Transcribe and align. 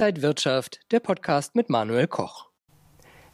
Inside 0.00 0.22
Wirtschaft, 0.22 0.80
der 0.92 1.00
Podcast 1.00 1.54
mit 1.54 1.68
Manuel 1.68 2.06
Koch. 2.06 2.46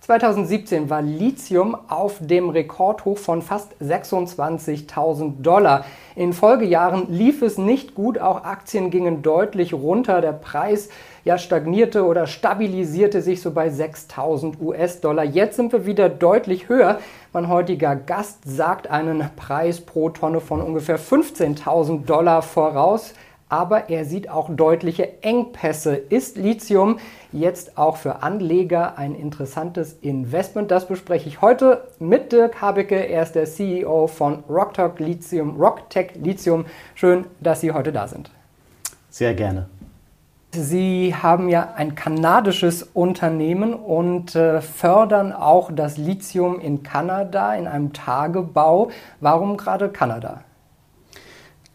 2017 0.00 0.90
war 0.90 1.00
Lithium 1.00 1.76
auf 1.88 2.18
dem 2.20 2.50
Rekordhoch 2.50 3.18
von 3.18 3.40
fast 3.40 3.76
26.000 3.80 5.42
Dollar. 5.42 5.84
In 6.16 6.32
Folgejahren 6.32 7.06
lief 7.08 7.42
es 7.42 7.56
nicht 7.56 7.94
gut, 7.94 8.18
auch 8.18 8.42
Aktien 8.42 8.90
gingen 8.90 9.22
deutlich 9.22 9.74
runter. 9.74 10.20
Der 10.20 10.32
Preis 10.32 10.88
ja 11.24 11.38
stagnierte 11.38 12.04
oder 12.04 12.26
stabilisierte 12.26 13.22
sich 13.22 13.40
so 13.40 13.52
bei 13.52 13.68
6.000 13.68 14.60
US-Dollar. 14.60 15.22
Jetzt 15.22 15.54
sind 15.54 15.72
wir 15.72 15.86
wieder 15.86 16.08
deutlich 16.08 16.68
höher. 16.68 16.98
Mein 17.32 17.48
heutiger 17.48 17.94
Gast 17.94 18.38
sagt 18.44 18.90
einen 18.90 19.30
Preis 19.36 19.80
pro 19.80 20.10
Tonne 20.10 20.40
von 20.40 20.60
ungefähr 20.60 20.98
15.000 20.98 22.06
Dollar 22.06 22.42
voraus 22.42 23.14
aber 23.48 23.90
er 23.90 24.04
sieht 24.04 24.28
auch 24.28 24.48
deutliche 24.50 25.22
Engpässe. 25.22 25.94
Ist 25.94 26.36
Lithium 26.36 26.98
jetzt 27.32 27.78
auch 27.78 27.96
für 27.96 28.22
Anleger 28.22 28.98
ein 28.98 29.14
interessantes 29.14 29.94
Investment? 30.02 30.70
Das 30.70 30.88
bespreche 30.88 31.28
ich 31.28 31.42
heute 31.42 31.86
mit 31.98 32.32
Dirk 32.32 32.60
Habecke. 32.60 32.96
Er 32.96 33.22
ist 33.22 33.34
der 33.34 33.46
CEO 33.46 34.08
von 34.08 34.42
Rocktalk 34.48 34.98
Lithium, 34.98 35.60
Rocktech 35.60 36.16
Lithium. 36.16 36.66
Schön, 36.94 37.24
dass 37.40 37.60
Sie 37.60 37.72
heute 37.72 37.92
da 37.92 38.08
sind. 38.08 38.30
Sehr 39.10 39.34
gerne. 39.34 39.68
Sie 40.52 41.14
haben 41.14 41.48
ja 41.48 41.74
ein 41.76 41.94
kanadisches 41.94 42.82
Unternehmen 42.82 43.74
und 43.74 44.34
äh, 44.34 44.62
fördern 44.62 45.32
auch 45.32 45.70
das 45.72 45.98
Lithium 45.98 46.60
in 46.60 46.82
Kanada 46.82 47.54
in 47.54 47.66
einem 47.66 47.92
Tagebau. 47.92 48.90
Warum 49.20 49.56
gerade 49.56 49.90
Kanada? 49.90 50.40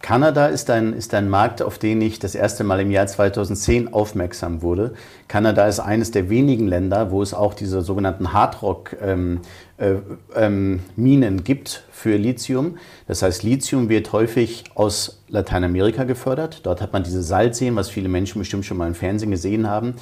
Kanada 0.02 0.48
ist 0.48 0.70
ein, 0.72 0.94
ist 0.94 1.14
ein 1.14 1.30
Markt, 1.30 1.62
auf 1.62 1.78
den 1.78 2.02
ich 2.02 2.18
das 2.18 2.34
erste 2.34 2.64
Mal 2.64 2.80
im 2.80 2.90
Jahr 2.90 3.06
2010 3.06 3.94
aufmerksam 3.94 4.62
wurde. 4.62 4.94
Kanada 5.28 5.68
ist 5.68 5.80
eines 5.80 6.12
der 6.12 6.30
wenigen 6.30 6.68
Länder, 6.68 7.12
wo 7.12 7.22
es 7.22 7.34
auch 7.34 7.54
diese 7.54 7.82
sogenannten 7.82 8.34
Hardrock-Minen 8.34 9.42
ähm, 9.78 10.80
äh, 10.98 11.26
ähm, 11.26 11.44
gibt 11.44 11.84
für 11.92 12.18
Lithium. 12.18 12.78
Das 13.08 13.22
heißt, 13.22 13.44
Lithium 13.44 13.90
wird 13.90 14.12
häufig 14.12 14.64
aus 14.74 15.22
Lateinamerika 15.30 16.04
gefördert. 16.04 16.62
Dort 16.64 16.82
hat 16.82 16.94
man 16.94 17.04
diese 17.04 17.22
Salzseen, 17.22 17.76
was 17.76 17.90
viele 17.90 18.10
Menschen 18.10 18.40
bestimmt 18.40 18.66
schon 18.66 18.78
mal 18.78 18.88
im 18.88 18.96
Fernsehen 18.96 19.32
gesehen 19.32 19.70
haben. 19.70 19.94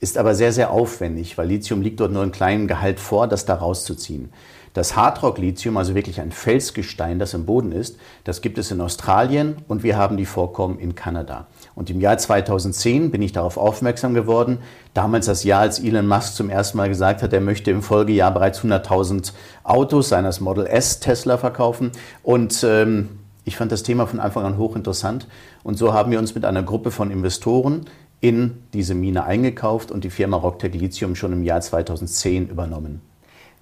Ist 0.00 0.16
aber 0.16 0.34
sehr, 0.34 0.52
sehr 0.52 0.70
aufwendig, 0.70 1.36
weil 1.36 1.48
Lithium 1.48 1.82
liegt 1.82 2.00
dort 2.00 2.12
nur 2.12 2.24
in 2.24 2.32
kleinem 2.32 2.66
Gehalt 2.66 2.98
vor, 2.98 3.28
das 3.28 3.44
da 3.44 3.54
rauszuziehen. 3.54 4.30
Das 4.74 4.96
Hardrock-Lithium, 4.96 5.76
also 5.76 5.94
wirklich 5.94 6.20
ein 6.20 6.32
Felsgestein, 6.32 7.20
das 7.20 7.32
im 7.32 7.46
Boden 7.46 7.70
ist, 7.70 7.96
das 8.24 8.40
gibt 8.40 8.58
es 8.58 8.72
in 8.72 8.80
Australien 8.80 9.56
und 9.68 9.84
wir 9.84 9.96
haben 9.96 10.16
die 10.16 10.26
Vorkommen 10.26 10.80
in 10.80 10.96
Kanada. 10.96 11.46
Und 11.76 11.90
im 11.90 12.00
Jahr 12.00 12.18
2010 12.18 13.12
bin 13.12 13.22
ich 13.22 13.30
darauf 13.30 13.56
aufmerksam 13.56 14.14
geworden, 14.14 14.58
damals 14.92 15.26
das 15.26 15.44
Jahr, 15.44 15.60
als 15.60 15.78
Elon 15.78 16.08
Musk 16.08 16.34
zum 16.34 16.50
ersten 16.50 16.76
Mal 16.76 16.88
gesagt 16.88 17.22
hat, 17.22 17.32
er 17.32 17.40
möchte 17.40 17.70
im 17.70 17.82
Folgejahr 17.82 18.34
bereits 18.34 18.64
100.000 18.64 19.32
Autos 19.62 20.08
seines 20.08 20.40
Model 20.40 20.66
S 20.66 20.98
Tesla 20.98 21.38
verkaufen. 21.38 21.92
Und 22.24 22.66
ähm, 22.68 23.20
ich 23.44 23.56
fand 23.56 23.70
das 23.70 23.84
Thema 23.84 24.08
von 24.08 24.18
Anfang 24.18 24.44
an 24.44 24.58
hochinteressant. 24.58 25.28
Und 25.62 25.78
so 25.78 25.92
haben 25.92 26.10
wir 26.10 26.18
uns 26.18 26.34
mit 26.34 26.44
einer 26.44 26.64
Gruppe 26.64 26.90
von 26.90 27.12
Investoren 27.12 27.86
in 28.20 28.62
diese 28.72 28.96
Mine 28.96 29.22
eingekauft 29.22 29.92
und 29.92 30.02
die 30.02 30.10
Firma 30.10 30.36
Rocktech 30.36 30.74
Lithium 30.74 31.14
schon 31.14 31.32
im 31.32 31.44
Jahr 31.44 31.60
2010 31.60 32.48
übernommen. 32.48 33.02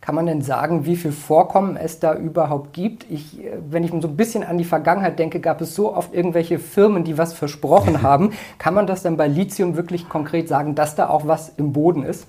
Kann 0.02 0.16
man 0.16 0.26
denn 0.26 0.42
sagen, 0.42 0.84
wie 0.84 0.96
viel 0.96 1.12
Vorkommen 1.12 1.76
es 1.76 2.00
da 2.00 2.16
überhaupt 2.16 2.72
gibt? 2.72 3.06
Ich, 3.08 3.38
äh, 3.38 3.52
wenn 3.70 3.84
ich 3.84 3.92
so 3.92 4.08
ein 4.08 4.16
bisschen 4.16 4.42
an 4.42 4.58
die 4.58 4.64
Vergangenheit 4.64 5.16
denke, 5.20 5.38
gab 5.38 5.60
es 5.60 5.76
so 5.76 5.94
oft 5.94 6.12
irgendwelche 6.12 6.58
Firmen, 6.58 7.04
die 7.04 7.18
was 7.18 7.32
versprochen 7.32 8.02
haben. 8.02 8.32
Kann 8.58 8.74
man 8.74 8.88
das 8.88 9.02
dann 9.02 9.16
bei 9.16 9.28
Lithium 9.28 9.76
wirklich 9.76 10.08
konkret 10.08 10.48
sagen, 10.48 10.74
dass 10.74 10.96
da 10.96 11.08
auch 11.08 11.28
was 11.28 11.50
im 11.50 11.72
Boden 11.72 12.02
ist? 12.02 12.26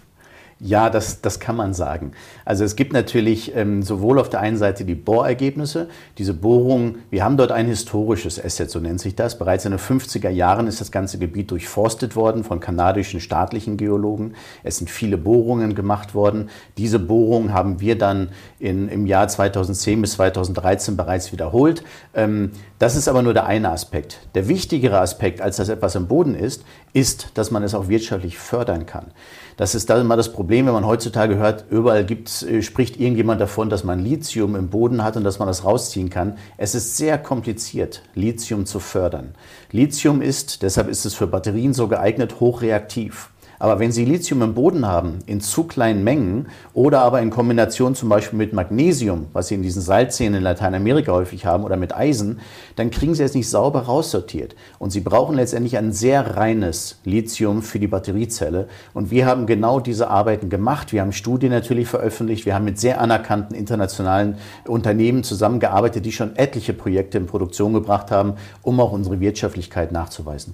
Ja, 0.60 0.90
das, 0.90 1.22
das 1.22 1.40
kann 1.40 1.56
man 1.56 1.74
sagen. 1.74 2.12
Also 2.46 2.64
es 2.64 2.76
gibt 2.76 2.94
natürlich 2.94 3.56
ähm, 3.56 3.84
sowohl 3.84 4.20
auf 4.20 4.30
der 4.30 4.40
einen 4.40 4.58
Seite 4.58 4.86
die 4.86 4.96
Bohrergebnisse, 4.96 5.90
diese 6.18 6.34
Bohrungen, 6.34 7.00
wir 7.10 7.24
haben 7.24 7.38
dort 7.38 7.52
ein 7.52 7.68
historisches 7.68 8.44
Asset, 8.44 8.72
so 8.72 8.80
nennt 8.80 9.02
sich 9.02 9.16
das. 9.16 9.38
Bereits 9.38 9.66
in 9.66 9.72
den 9.72 9.80
50er 9.80 10.30
Jahren 10.30 10.68
ist 10.68 10.80
das 10.80 10.92
ganze 10.92 11.18
Gebiet 11.18 11.52
durchforstet 11.52 12.16
worden 12.16 12.44
von 12.44 12.60
kanadischen 12.60 13.20
staatlichen 13.20 13.78
Geologen. 13.78 14.36
Es 14.64 14.78
sind 14.78 14.90
viele 14.90 15.18
Bohrungen 15.18 15.76
gemacht 15.76 16.16
worden. 16.16 16.50
Diese 16.78 17.00
Bohrungen 17.00 17.54
haben 17.54 17.80
wir 17.82 17.98
dann 17.98 18.30
in, 18.60 18.88
im 18.90 19.06
Jahr 19.06 19.28
2010 19.28 20.02
bis 20.02 20.14
2013 20.14 20.96
bereits 20.96 21.32
wiederholt. 21.32 21.84
Ähm, 22.14 22.52
das 22.80 22.96
ist 22.96 23.08
aber 23.08 23.22
nur 23.22 23.34
der 23.34 23.46
eine 23.46 23.70
Aspekt. 23.70 24.20
Der 24.36 24.48
wichtigere 24.48 25.00
Aspekt, 25.00 25.42
als 25.42 25.58
dass 25.58 25.70
etwas 25.70 25.96
im 25.96 26.08
Boden 26.08 26.36
ist, 26.36 26.64
ist, 26.94 27.30
dass 27.34 27.50
man 27.50 27.64
es 27.64 27.74
auch 27.74 27.88
wirtschaftlich 27.88 28.38
fördern 28.38 28.86
kann. 28.86 29.12
Das 29.58 29.76
ist 29.76 29.90
dann 29.90 30.02
immer 30.02 30.18
das 30.18 30.32
Problem, 30.32 30.66
wenn 30.66 30.74
man 30.74 30.86
heutzutage 30.86 31.36
hört, 31.36 31.66
überall 31.70 32.06
gibt, 32.06 32.44
äh, 32.44 32.62
spricht 32.62 33.00
irgendjemand 33.00 33.42
davon, 33.42 33.70
dass 33.70 33.84
man 33.84 34.00
Lithium 34.00 34.56
im 34.56 34.70
Boden 34.70 35.04
hat 35.04 35.18
und 35.18 35.24
dass 35.24 35.40
man 35.40 35.48
das 35.48 35.64
rausziehen 35.64 36.10
kann. 36.10 36.38
Es 36.58 36.76
ist 36.76 36.98
sehr 36.98 37.18
kompliziert, 37.18 38.02
Lithium 38.16 38.66
zu 38.66 38.80
fördern. 38.80 39.36
Lithium 39.72 40.22
ist, 40.22 40.62
deshalb 40.62 40.88
ist 40.88 41.06
es 41.06 41.14
für 41.14 41.28
Batterien 41.28 41.74
so 41.74 41.88
geeignet, 41.88 42.40
hochreaktiv. 42.40 43.30
Aber 43.64 43.80
wenn 43.80 43.94
Sie 43.94 44.04
Lithium 44.04 44.42
im 44.42 44.56
Boden 44.56 44.86
haben, 44.86 45.20
in 45.26 45.40
zu 45.40 45.64
kleinen 45.64 46.04
Mengen 46.04 46.48
oder 46.74 47.00
aber 47.00 47.22
in 47.22 47.30
Kombination 47.30 47.96
zum 47.96 48.10
Beispiel 48.10 48.38
mit 48.38 48.52
Magnesium, 48.52 49.28
was 49.32 49.48
Sie 49.48 49.56
in 49.56 49.62
diesen 49.62 49.82
Salzseen 49.82 50.34
in 50.34 50.44
Lateinamerika 50.44 51.14
häufig 51.14 51.46
haben, 51.46 51.64
oder 51.64 51.78
mit 51.78 51.96
Eisen, 51.96 52.42
dann 52.76 52.92
kriegen 52.92 53.16
Sie 53.16 53.24
es 53.24 53.36
nicht 53.36 53.50
sauber 53.50 53.84
raussortiert. 53.84 54.54
Und 54.80 54.90
Sie 54.90 55.00
brauchen 55.00 55.38
letztendlich 55.38 55.78
ein 55.78 55.94
sehr 55.94 56.36
reines 56.36 57.00
Lithium 57.06 57.62
für 57.62 57.80
die 57.80 57.88
Batteriezelle. 57.88 58.68
Und 58.94 59.12
wir 59.12 59.26
haben 59.28 59.46
genau 59.46 59.80
diese 59.80 60.10
Arbeiten 60.10 60.50
gemacht. 60.50 60.92
Wir 60.92 61.00
haben 61.00 61.14
Studien 61.14 61.54
natürlich 61.54 61.88
veröffentlicht. 61.88 62.46
Wir 62.46 62.56
haben 62.56 62.66
mit 62.66 62.82
sehr 62.82 63.00
anerkannten 63.00 63.56
internationalen 63.56 64.40
Unternehmen 64.68 65.24
zusammengearbeitet, 65.24 66.06
die 66.06 66.12
schon 66.12 66.36
etliche 66.36 66.74
Projekte 66.74 67.18
in 67.18 67.28
Produktion 67.28 67.72
gebracht 67.72 68.12
haben, 68.12 68.34
um 68.62 68.82
auch 68.82 68.92
unsere 68.92 69.22
Wirtschaftlichkeit 69.22 69.94
nachzuweisen. 69.94 70.54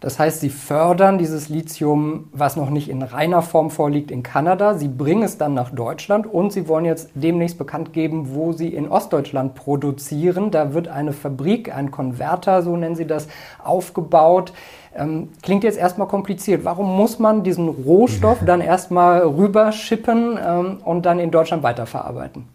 Das 0.00 0.20
heißt, 0.20 0.40
sie 0.40 0.50
fördern 0.50 1.18
dieses 1.18 1.48
Lithium, 1.48 2.28
was 2.32 2.54
noch 2.54 2.70
nicht 2.70 2.88
in 2.88 3.02
reiner 3.02 3.42
Form 3.42 3.70
vorliegt, 3.70 4.12
in 4.12 4.22
Kanada. 4.22 4.74
Sie 4.74 4.86
bringen 4.86 5.24
es 5.24 5.38
dann 5.38 5.54
nach 5.54 5.70
Deutschland 5.70 6.26
und 6.26 6.52
sie 6.52 6.68
wollen 6.68 6.84
jetzt 6.84 7.10
demnächst 7.14 7.58
bekannt 7.58 7.92
geben, 7.92 8.34
wo 8.34 8.52
sie 8.52 8.68
in 8.68 8.88
Ostdeutschland 8.88 9.56
produzieren. 9.56 10.52
Da 10.52 10.72
wird 10.72 10.86
eine 10.86 11.12
Fabrik, 11.12 11.74
ein 11.74 11.90
Konverter, 11.90 12.62
so 12.62 12.76
nennen 12.76 12.94
sie 12.94 13.06
das, 13.08 13.26
aufgebaut. 13.62 14.52
Ähm, 14.94 15.30
klingt 15.42 15.64
jetzt 15.64 15.78
erstmal 15.78 16.06
kompliziert. 16.06 16.64
Warum 16.64 16.96
muss 16.96 17.18
man 17.18 17.42
diesen 17.42 17.68
Rohstoff 17.68 18.38
dann 18.46 18.60
erstmal 18.60 19.22
rüberschippen 19.22 20.38
ähm, 20.40 20.78
und 20.84 21.06
dann 21.06 21.18
in 21.18 21.32
Deutschland 21.32 21.64
weiterverarbeiten? 21.64 22.46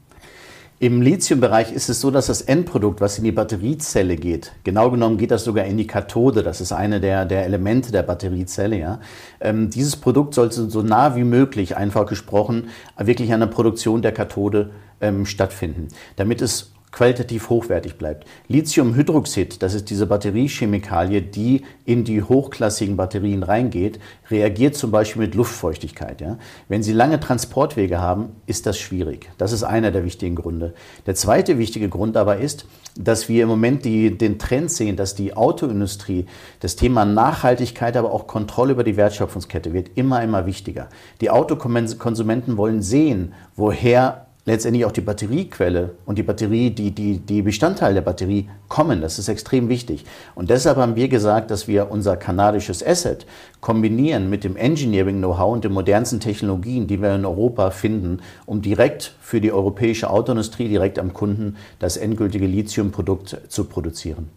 Im 0.83 1.01
Lithiumbereich 1.01 1.71
ist 1.71 1.87
es 1.87 2.01
so, 2.01 2.11
dass 2.11 2.27
das 2.27 2.41
Endprodukt, 2.41 2.99
was 2.99 3.17
in 3.17 3.23
die 3.23 3.31
Batteriezelle 3.31 4.17
geht, 4.17 4.51
genau 4.65 4.91
genommen 4.91 5.17
geht 5.17 5.31
das 5.31 5.45
sogar 5.45 5.63
in 5.63 5.77
die 5.77 5.87
Kathode, 5.87 6.43
das 6.43 6.59
ist 6.59 6.73
eine 6.73 6.99
der, 6.99 7.23
der 7.23 7.45
Elemente 7.45 7.93
der 7.93 8.03
Batteriezelle. 8.03 8.77
Ja. 8.77 8.99
Ähm, 9.39 9.69
dieses 9.69 9.95
Produkt 9.95 10.33
sollte 10.33 10.69
so 10.69 10.81
nah 10.81 11.15
wie 11.15 11.23
möglich, 11.23 11.77
einfach 11.77 12.05
gesprochen, 12.05 12.67
wirklich 12.97 13.31
an 13.31 13.39
der 13.39 13.47
Produktion 13.47 14.01
der 14.01 14.11
Kathode 14.11 14.71
ähm, 14.99 15.25
stattfinden, 15.25 15.87
damit 16.17 16.41
es 16.41 16.73
qualitativ 16.93 17.49
hochwertig 17.49 17.97
bleibt. 17.97 18.25
Lithiumhydroxid, 18.47 19.61
das 19.61 19.73
ist 19.73 19.89
diese 19.89 20.05
Batteriechemikalie, 20.05 21.21
die 21.23 21.63
in 21.85 22.03
die 22.05 22.21
hochklassigen 22.21 22.95
Batterien 22.95 23.43
reingeht, 23.43 23.99
reagiert 24.29 24.75
zum 24.75 24.91
Beispiel 24.91 25.23
mit 25.23 25.35
Luftfeuchtigkeit. 25.35 26.21
Ja? 26.21 26.37
Wenn 26.69 26.83
Sie 26.83 26.93
lange 26.93 27.19
Transportwege 27.19 27.99
haben, 27.99 28.29
ist 28.45 28.67
das 28.67 28.77
schwierig. 28.77 29.29
Das 29.39 29.51
ist 29.51 29.63
einer 29.63 29.91
der 29.91 30.05
wichtigen 30.05 30.35
Gründe. 30.35 30.75
Der 31.07 31.15
zweite 31.15 31.57
wichtige 31.57 31.89
Grund 31.89 32.15
aber 32.15 32.37
ist, 32.37 32.67
dass 32.95 33.27
wir 33.27 33.41
im 33.41 33.49
Moment 33.49 33.85
die, 33.85 34.15
den 34.15 34.37
Trend 34.37 34.69
sehen, 34.69 34.95
dass 34.95 35.15
die 35.15 35.35
Autoindustrie 35.35 36.27
das 36.59 36.75
Thema 36.75 37.05
Nachhaltigkeit, 37.05 37.97
aber 37.97 38.11
auch 38.11 38.27
Kontrolle 38.27 38.73
über 38.73 38.83
die 38.83 38.97
Wertschöpfungskette 38.97 39.73
wird 39.73 39.89
immer, 39.95 40.21
immer 40.21 40.45
wichtiger. 40.45 40.89
Die 41.19 41.31
Autokonsumenten 41.31 42.55
wollen 42.55 42.83
sehen, 42.83 43.33
woher 43.55 44.22
letztendlich 44.45 44.85
auch 44.85 44.91
die 44.91 45.01
Batteriequelle 45.01 45.91
und 46.05 46.17
die 46.17 46.23
Batterie, 46.23 46.69
die, 46.71 46.91
die, 46.91 47.19
die 47.19 47.41
Bestandteile 47.41 47.95
der 47.95 48.01
Batterie 48.01 48.49
kommen. 48.67 49.01
Das 49.01 49.17
ist 49.17 49.29
extrem 49.29 49.69
wichtig. 49.69 50.05
Und 50.35 50.49
deshalb 50.49 50.77
haben 50.77 50.95
wir 50.95 51.07
gesagt, 51.07 51.49
dass 51.49 51.67
wir 51.67 51.89
unser 51.89 52.17
kanadisches 52.17 52.85
Asset 52.85 53.25
kombinieren 53.61 54.29
mit 54.29 54.43
dem 54.43 54.57
Engineering-Know-how 54.57 55.53
und 55.53 55.63
den 55.63 55.71
modernsten 55.71 56.19
Technologien, 56.19 56.87
die 56.87 57.01
wir 57.01 57.15
in 57.15 57.25
Europa 57.25 57.71
finden, 57.71 58.19
um 58.45 58.61
direkt 58.61 59.15
für 59.21 59.39
die 59.39 59.51
europäische 59.51 60.09
Autoindustrie, 60.09 60.67
direkt 60.67 60.99
am 60.99 61.13
Kunden, 61.13 61.55
das 61.79 61.95
endgültige 61.95 62.47
Lithiumprodukt 62.47 63.37
zu 63.47 63.63
produzieren. 63.65 64.29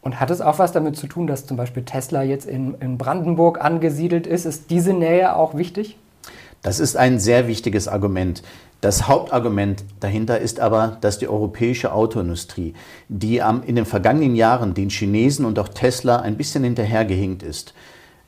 Und 0.00 0.20
hat 0.20 0.30
es 0.30 0.40
auch 0.40 0.60
was 0.60 0.70
damit 0.70 0.96
zu 0.96 1.08
tun, 1.08 1.26
dass 1.26 1.46
zum 1.46 1.56
Beispiel 1.56 1.82
Tesla 1.82 2.22
jetzt 2.22 2.46
in, 2.46 2.74
in 2.80 2.96
Brandenburg 2.96 3.62
angesiedelt 3.62 4.26
ist? 4.26 4.46
Ist 4.46 4.70
diese 4.70 4.92
Nähe 4.92 5.34
auch 5.34 5.56
wichtig? 5.56 5.98
Das 6.62 6.80
ist 6.80 6.96
ein 6.96 7.18
sehr 7.18 7.46
wichtiges 7.48 7.86
Argument. 7.86 8.42
Das 8.80 9.08
Hauptargument 9.08 9.84
dahinter 10.00 10.38
ist 10.38 10.60
aber, 10.60 10.98
dass 11.00 11.18
die 11.18 11.28
europäische 11.28 11.92
Autoindustrie, 11.92 12.74
die 13.08 13.42
in 13.66 13.74
den 13.74 13.86
vergangenen 13.86 14.36
Jahren 14.36 14.74
den 14.74 14.90
Chinesen 14.90 15.44
und 15.44 15.58
auch 15.58 15.68
Tesla 15.68 16.16
ein 16.20 16.36
bisschen 16.36 16.62
hinterhergehinkt 16.62 17.42
ist, 17.42 17.74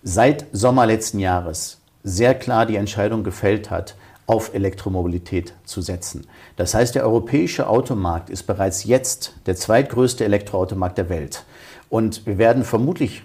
seit 0.02 0.46
Sommer 0.52 0.86
letzten 0.86 1.18
Jahres 1.18 1.80
sehr 2.02 2.34
klar 2.34 2.64
die 2.64 2.76
Entscheidung 2.76 3.24
gefällt 3.24 3.70
hat, 3.70 3.94
auf 4.26 4.54
Elektromobilität 4.54 5.54
zu 5.64 5.80
setzen. 5.80 6.26
Das 6.56 6.74
heißt, 6.74 6.94
der 6.94 7.04
europäische 7.04 7.66
Automarkt 7.68 8.30
ist 8.30 8.44
bereits 8.44 8.84
jetzt 8.84 9.34
der 9.46 9.56
zweitgrößte 9.56 10.24
Elektroautomarkt 10.24 10.98
der 10.98 11.08
Welt. 11.08 11.44
Und 11.88 12.26
wir 12.26 12.36
werden 12.36 12.64
vermutlich 12.64 13.22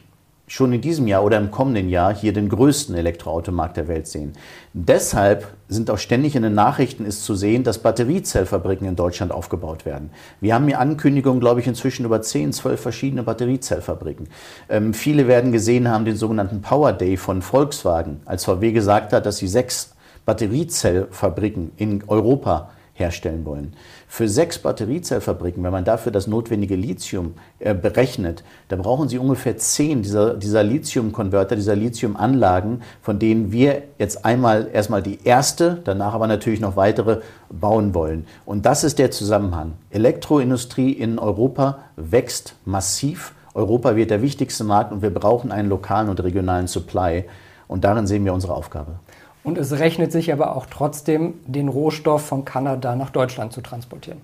schon 0.47 0.73
in 0.73 0.81
diesem 0.81 1.07
Jahr 1.07 1.23
oder 1.23 1.37
im 1.37 1.51
kommenden 1.51 1.89
Jahr 1.89 2.13
hier 2.13 2.33
den 2.33 2.49
größten 2.49 2.95
Elektroautomarkt 2.95 3.77
der 3.77 3.87
Welt 3.87 4.07
sehen. 4.07 4.33
Deshalb 4.73 5.47
sind 5.69 5.89
auch 5.89 5.97
ständig 5.97 6.35
in 6.35 6.43
den 6.43 6.53
Nachrichten 6.53 7.05
ist 7.05 7.23
zu 7.23 7.33
sehen, 7.33 7.63
dass 7.63 7.79
Batteriezellfabriken 7.79 8.87
in 8.87 8.95
Deutschland 8.95 9.31
aufgebaut 9.31 9.85
werden. 9.85 10.09
Wir 10.41 10.53
haben 10.53 10.67
hier 10.67 10.79
Ankündigungen, 10.79 11.39
glaube 11.39 11.61
ich, 11.61 11.67
inzwischen 11.67 12.05
über 12.05 12.21
10, 12.21 12.51
12 12.51 12.79
verschiedene 12.79 13.23
Batteriezellfabriken. 13.23 14.27
Ähm, 14.69 14.93
viele 14.93 15.27
werden 15.27 15.53
gesehen 15.53 15.87
haben 15.87 16.03
den 16.03 16.17
sogenannten 16.17 16.61
Power 16.61 16.91
Day 16.91 17.15
von 17.15 17.41
Volkswagen, 17.41 18.19
als 18.25 18.43
VW 18.43 18.73
gesagt 18.73 19.13
hat, 19.13 19.25
dass 19.25 19.37
sie 19.37 19.47
sechs 19.47 19.95
Batteriezellfabriken 20.25 21.71
in 21.77 22.03
Europa 22.07 22.69
herstellen 22.93 23.43
wollen. 23.45 23.73
Für 24.07 24.29
sechs 24.29 24.59
Batteriezellfabriken, 24.59 25.63
wenn 25.63 25.71
man 25.71 25.83
dafür 25.83 26.11
das 26.11 26.27
notwendige 26.27 26.75
Lithium 26.75 27.33
äh, 27.59 27.73
berechnet, 27.73 28.43
da 28.67 28.75
brauchen 28.75 29.09
Sie 29.09 29.17
ungefähr 29.17 29.57
zehn 29.57 30.03
dieser, 30.03 30.35
dieser 30.35 30.63
Lithium-Konverter, 30.63 31.55
dieser 31.55 31.75
Lithium-Anlagen, 31.75 32.81
von 33.01 33.17
denen 33.17 33.51
wir 33.51 33.81
jetzt 33.97 34.25
einmal 34.25 34.69
erstmal 34.71 35.01
die 35.01 35.19
erste, 35.23 35.81
danach 35.83 36.13
aber 36.13 36.27
natürlich 36.27 36.59
noch 36.59 36.75
weitere 36.75 37.21
bauen 37.49 37.95
wollen. 37.95 38.27
Und 38.45 38.65
das 38.65 38.83
ist 38.83 38.99
der 38.99 39.09
Zusammenhang. 39.09 39.73
Elektroindustrie 39.89 40.91
in 40.91 41.17
Europa 41.17 41.79
wächst 41.95 42.55
massiv. 42.65 43.33
Europa 43.55 43.95
wird 43.95 44.11
der 44.11 44.21
wichtigste 44.21 44.63
Markt 44.63 44.91
und 44.91 45.01
wir 45.01 45.13
brauchen 45.13 45.51
einen 45.51 45.69
lokalen 45.69 46.09
und 46.09 46.21
regionalen 46.23 46.67
Supply. 46.67 47.25
Und 47.67 47.83
darin 47.83 48.05
sehen 48.05 48.25
wir 48.25 48.33
unsere 48.33 48.53
Aufgabe. 48.53 48.99
Und 49.43 49.57
es 49.57 49.73
rechnet 49.73 50.11
sich 50.11 50.31
aber 50.31 50.55
auch 50.55 50.65
trotzdem, 50.65 51.35
den 51.45 51.67
Rohstoff 51.67 52.25
von 52.25 52.45
Kanada 52.45 52.95
nach 52.95 53.09
Deutschland 53.09 53.51
zu 53.51 53.61
transportieren. 53.61 54.19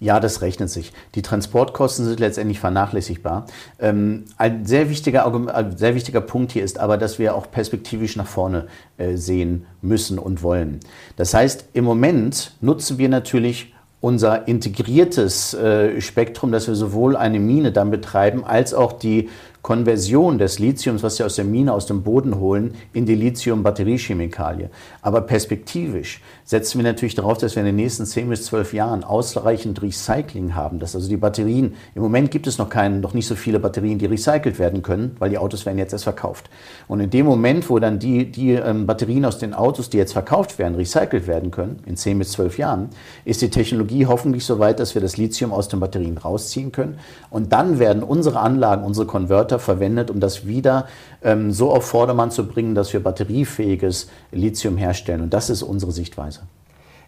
Ja, 0.00 0.20
das 0.20 0.42
rechnet 0.42 0.70
sich. 0.70 0.92
Die 1.14 1.22
Transportkosten 1.22 2.04
sind 2.04 2.20
letztendlich 2.20 2.60
vernachlässigbar. 2.60 3.46
Ähm, 3.78 4.24
ein 4.36 4.66
sehr 4.66 4.90
wichtiger, 4.90 5.26
ein 5.26 5.76
sehr 5.76 5.94
wichtiger 5.94 6.20
Punkt 6.20 6.52
hier 6.52 6.64
ist 6.64 6.78
aber, 6.78 6.98
dass 6.98 7.18
wir 7.18 7.34
auch 7.34 7.50
perspektivisch 7.50 8.16
nach 8.16 8.26
vorne 8.26 8.66
äh, 8.98 9.16
sehen 9.16 9.66
müssen 9.82 10.18
und 10.18 10.42
wollen. 10.42 10.80
Das 11.16 11.34
heißt, 11.34 11.66
im 11.72 11.84
Moment 11.84 12.52
nutzen 12.60 12.98
wir 12.98 13.08
natürlich 13.08 13.74
unser 14.00 14.46
integriertes 14.48 15.54
äh, 15.54 16.00
Spektrum, 16.00 16.52
dass 16.52 16.68
wir 16.68 16.74
sowohl 16.74 17.16
eine 17.16 17.40
Mine 17.40 17.72
dann 17.72 17.90
betreiben, 17.90 18.44
als 18.44 18.74
auch 18.74 18.92
die 18.92 19.30
Konversion 19.64 20.36
des 20.36 20.58
Lithiums, 20.58 21.02
was 21.02 21.18
wir 21.18 21.24
aus 21.24 21.36
der 21.36 21.46
Mine, 21.46 21.72
aus 21.72 21.86
dem 21.86 22.02
Boden 22.02 22.38
holen, 22.38 22.74
in 22.92 23.06
die 23.06 23.14
Lithium-Batteriechemikalie. 23.14 24.68
Aber 25.00 25.22
perspektivisch 25.22 26.20
setzen 26.44 26.80
wir 26.80 26.84
natürlich 26.84 27.14
darauf, 27.14 27.38
dass 27.38 27.56
wir 27.56 27.60
in 27.60 27.68
den 27.68 27.76
nächsten 27.76 28.04
10 28.04 28.28
bis 28.28 28.44
12 28.44 28.74
Jahren 28.74 29.04
ausreichend 29.04 29.80
Recycling 29.80 30.54
haben, 30.54 30.80
dass 30.80 30.94
also 30.94 31.08
die 31.08 31.16
Batterien, 31.16 31.76
im 31.94 32.02
Moment 32.02 32.30
gibt 32.30 32.46
es 32.46 32.58
noch, 32.58 32.68
keinen, 32.68 33.00
noch 33.00 33.14
nicht 33.14 33.26
so 33.26 33.36
viele 33.36 33.58
Batterien, 33.58 33.98
die 33.98 34.04
recycelt 34.04 34.58
werden 34.58 34.82
können, 34.82 35.16
weil 35.18 35.30
die 35.30 35.38
Autos 35.38 35.64
werden 35.64 35.78
jetzt 35.78 35.94
erst 35.94 36.04
verkauft. 36.04 36.50
Und 36.86 37.00
in 37.00 37.08
dem 37.08 37.24
Moment, 37.24 37.70
wo 37.70 37.78
dann 37.78 37.98
die, 37.98 38.30
die 38.30 38.50
ähm, 38.50 38.86
Batterien 38.86 39.24
aus 39.24 39.38
den 39.38 39.54
Autos, 39.54 39.88
die 39.88 39.96
jetzt 39.96 40.12
verkauft 40.12 40.58
werden, 40.58 40.74
recycelt 40.74 41.26
werden 41.26 41.50
können, 41.50 41.82
in 41.86 41.96
10 41.96 42.18
bis 42.18 42.32
12 42.32 42.58
Jahren, 42.58 42.90
ist 43.24 43.40
die 43.40 43.48
Technologie 43.48 44.04
hoffentlich 44.04 44.44
so 44.44 44.58
weit, 44.58 44.78
dass 44.78 44.94
wir 44.94 45.00
das 45.00 45.16
Lithium 45.16 45.54
aus 45.54 45.68
den 45.68 45.80
Batterien 45.80 46.18
rausziehen 46.18 46.70
können. 46.70 46.98
Und 47.30 47.54
dann 47.54 47.78
werden 47.78 48.02
unsere 48.02 48.40
Anlagen, 48.40 48.84
unsere 48.84 49.06
Konverter, 49.06 49.53
Roboter 49.54 49.58
verwendet, 49.58 50.10
um 50.10 50.20
das 50.20 50.46
wieder 50.46 50.86
ähm, 51.22 51.52
so 51.52 51.72
auf 51.72 51.84
Vordermann 51.86 52.30
zu 52.30 52.46
bringen, 52.46 52.74
dass 52.74 52.92
wir 52.92 53.02
batteriefähiges 53.02 54.08
Lithium 54.32 54.76
herstellen. 54.76 55.22
Und 55.22 55.34
das 55.34 55.50
ist 55.50 55.62
unsere 55.62 55.92
Sichtweise. 55.92 56.40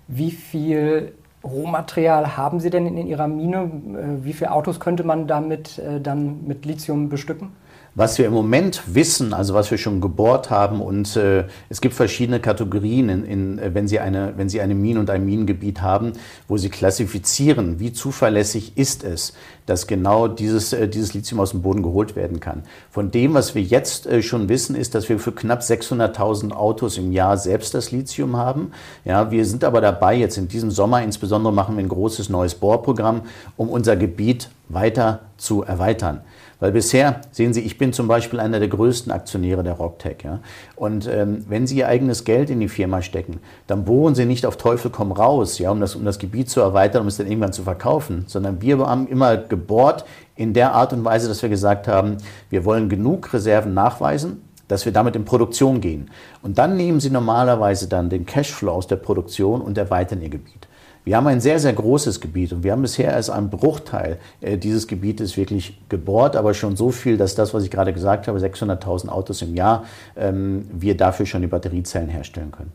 Wie 0.08 0.30
viel 0.30 1.12
Rohmaterial 1.42 2.36
haben 2.36 2.60
Sie 2.60 2.70
denn 2.70 2.86
in 2.86 3.06
Ihrer 3.06 3.28
Mine? 3.28 3.56
Äh, 3.66 4.24
wie 4.24 4.32
viele 4.32 4.52
Autos 4.52 4.80
könnte 4.80 5.04
man 5.04 5.26
damit 5.26 5.78
äh, 5.78 6.00
dann 6.00 6.46
mit 6.46 6.64
Lithium 6.64 7.08
bestücken? 7.08 7.50
Was 7.98 8.18
wir 8.18 8.26
im 8.26 8.34
Moment 8.34 8.82
wissen, 8.88 9.32
also 9.32 9.54
was 9.54 9.70
wir 9.70 9.78
schon 9.78 10.02
gebohrt 10.02 10.50
haben, 10.50 10.82
und 10.82 11.16
äh, 11.16 11.44
es 11.70 11.80
gibt 11.80 11.94
verschiedene 11.94 12.40
Kategorien, 12.40 13.08
in, 13.08 13.24
in, 13.24 13.58
äh, 13.58 13.72
wenn, 13.72 13.88
Sie 13.88 13.98
eine, 14.00 14.34
wenn 14.36 14.50
Sie 14.50 14.60
eine 14.60 14.74
Mine 14.74 15.00
und 15.00 15.08
ein 15.08 15.24
Minengebiet 15.24 15.80
haben, 15.80 16.12
wo 16.46 16.58
Sie 16.58 16.68
klassifizieren, 16.68 17.80
wie 17.80 17.94
zuverlässig 17.94 18.76
ist 18.76 19.02
es, 19.02 19.32
dass 19.64 19.86
genau 19.86 20.28
dieses, 20.28 20.74
äh, 20.74 20.88
dieses 20.88 21.14
Lithium 21.14 21.40
aus 21.40 21.52
dem 21.52 21.62
Boden 21.62 21.82
geholt 21.82 22.16
werden 22.16 22.38
kann. 22.38 22.64
Von 22.90 23.10
dem, 23.10 23.32
was 23.32 23.54
wir 23.54 23.62
jetzt 23.62 24.06
äh, 24.06 24.20
schon 24.20 24.50
wissen, 24.50 24.76
ist, 24.76 24.94
dass 24.94 25.08
wir 25.08 25.18
für 25.18 25.32
knapp 25.32 25.62
600.000 25.62 26.52
Autos 26.52 26.98
im 26.98 27.12
Jahr 27.12 27.38
selbst 27.38 27.72
das 27.72 27.92
Lithium 27.92 28.36
haben. 28.36 28.72
Ja, 29.06 29.30
wir 29.30 29.46
sind 29.46 29.64
aber 29.64 29.80
dabei, 29.80 30.16
jetzt 30.16 30.36
in 30.36 30.48
diesem 30.48 30.70
Sommer 30.70 31.02
insbesondere 31.02 31.50
machen 31.50 31.78
wir 31.78 31.82
ein 31.82 31.88
großes 31.88 32.28
neues 32.28 32.56
Bohrprogramm, 32.56 33.22
um 33.56 33.70
unser 33.70 33.96
Gebiet 33.96 34.50
weiter 34.68 35.20
zu 35.38 35.62
erweitern. 35.62 36.20
Weil 36.58 36.72
bisher, 36.72 37.20
sehen 37.32 37.52
Sie, 37.52 37.60
ich 37.60 37.76
bin 37.76 37.92
zum 37.92 38.08
Beispiel 38.08 38.40
einer 38.40 38.58
der 38.58 38.68
größten 38.68 39.12
Aktionäre 39.12 39.62
der 39.62 39.74
Rocktech. 39.74 40.18
Ja? 40.24 40.40
Und 40.74 41.06
ähm, 41.06 41.44
wenn 41.48 41.66
Sie 41.66 41.78
Ihr 41.78 41.88
eigenes 41.88 42.24
Geld 42.24 42.48
in 42.48 42.60
die 42.60 42.68
Firma 42.68 43.02
stecken, 43.02 43.40
dann 43.66 43.84
bohren 43.84 44.14
Sie 44.14 44.24
nicht 44.24 44.46
auf 44.46 44.56
Teufel 44.56 44.90
komm 44.90 45.12
raus, 45.12 45.58
ja, 45.58 45.70
um, 45.70 45.80
das, 45.80 45.94
um 45.94 46.04
das 46.04 46.18
Gebiet 46.18 46.48
zu 46.48 46.60
erweitern, 46.60 47.02
um 47.02 47.08
es 47.08 47.18
dann 47.18 47.26
irgendwann 47.26 47.52
zu 47.52 47.62
verkaufen, 47.62 48.24
sondern 48.26 48.62
wir 48.62 48.78
haben 48.78 49.06
immer 49.06 49.36
gebohrt 49.36 50.06
in 50.34 50.54
der 50.54 50.72
Art 50.72 50.92
und 50.92 51.04
Weise, 51.04 51.28
dass 51.28 51.42
wir 51.42 51.48
gesagt 51.50 51.88
haben, 51.88 52.16
wir 52.48 52.64
wollen 52.64 52.88
genug 52.88 53.32
Reserven 53.34 53.74
nachweisen, 53.74 54.42
dass 54.68 54.84
wir 54.84 54.92
damit 54.92 55.14
in 55.14 55.24
Produktion 55.24 55.80
gehen. 55.80 56.10
Und 56.42 56.58
dann 56.58 56.76
nehmen 56.76 57.00
Sie 57.00 57.10
normalerweise 57.10 57.88
dann 57.88 58.10
den 58.10 58.26
Cashflow 58.26 58.72
aus 58.72 58.86
der 58.86 58.96
Produktion 58.96 59.60
und 59.60 59.78
erweitern 59.78 60.22
Ihr 60.22 60.30
Gebiet. 60.30 60.65
Wir 61.06 61.16
haben 61.16 61.28
ein 61.28 61.40
sehr, 61.40 61.60
sehr 61.60 61.72
großes 61.72 62.20
Gebiet 62.20 62.52
und 62.52 62.64
wir 62.64 62.72
haben 62.72 62.82
bisher 62.82 63.14
als 63.14 63.30
einen 63.30 63.48
Bruchteil 63.48 64.18
äh, 64.40 64.58
dieses 64.58 64.88
Gebietes 64.88 65.36
wirklich 65.36 65.78
gebohrt, 65.88 66.34
aber 66.34 66.52
schon 66.52 66.74
so 66.74 66.90
viel, 66.90 67.16
dass 67.16 67.36
das, 67.36 67.54
was 67.54 67.62
ich 67.62 67.70
gerade 67.70 67.92
gesagt 67.92 68.26
habe, 68.26 68.40
600.000 68.40 69.08
Autos 69.08 69.40
im 69.40 69.54
Jahr, 69.54 69.84
ähm, 70.16 70.66
wir 70.72 70.96
dafür 70.96 71.24
schon 71.24 71.42
die 71.42 71.46
Batteriezellen 71.46 72.08
herstellen 72.08 72.50
können. 72.50 72.72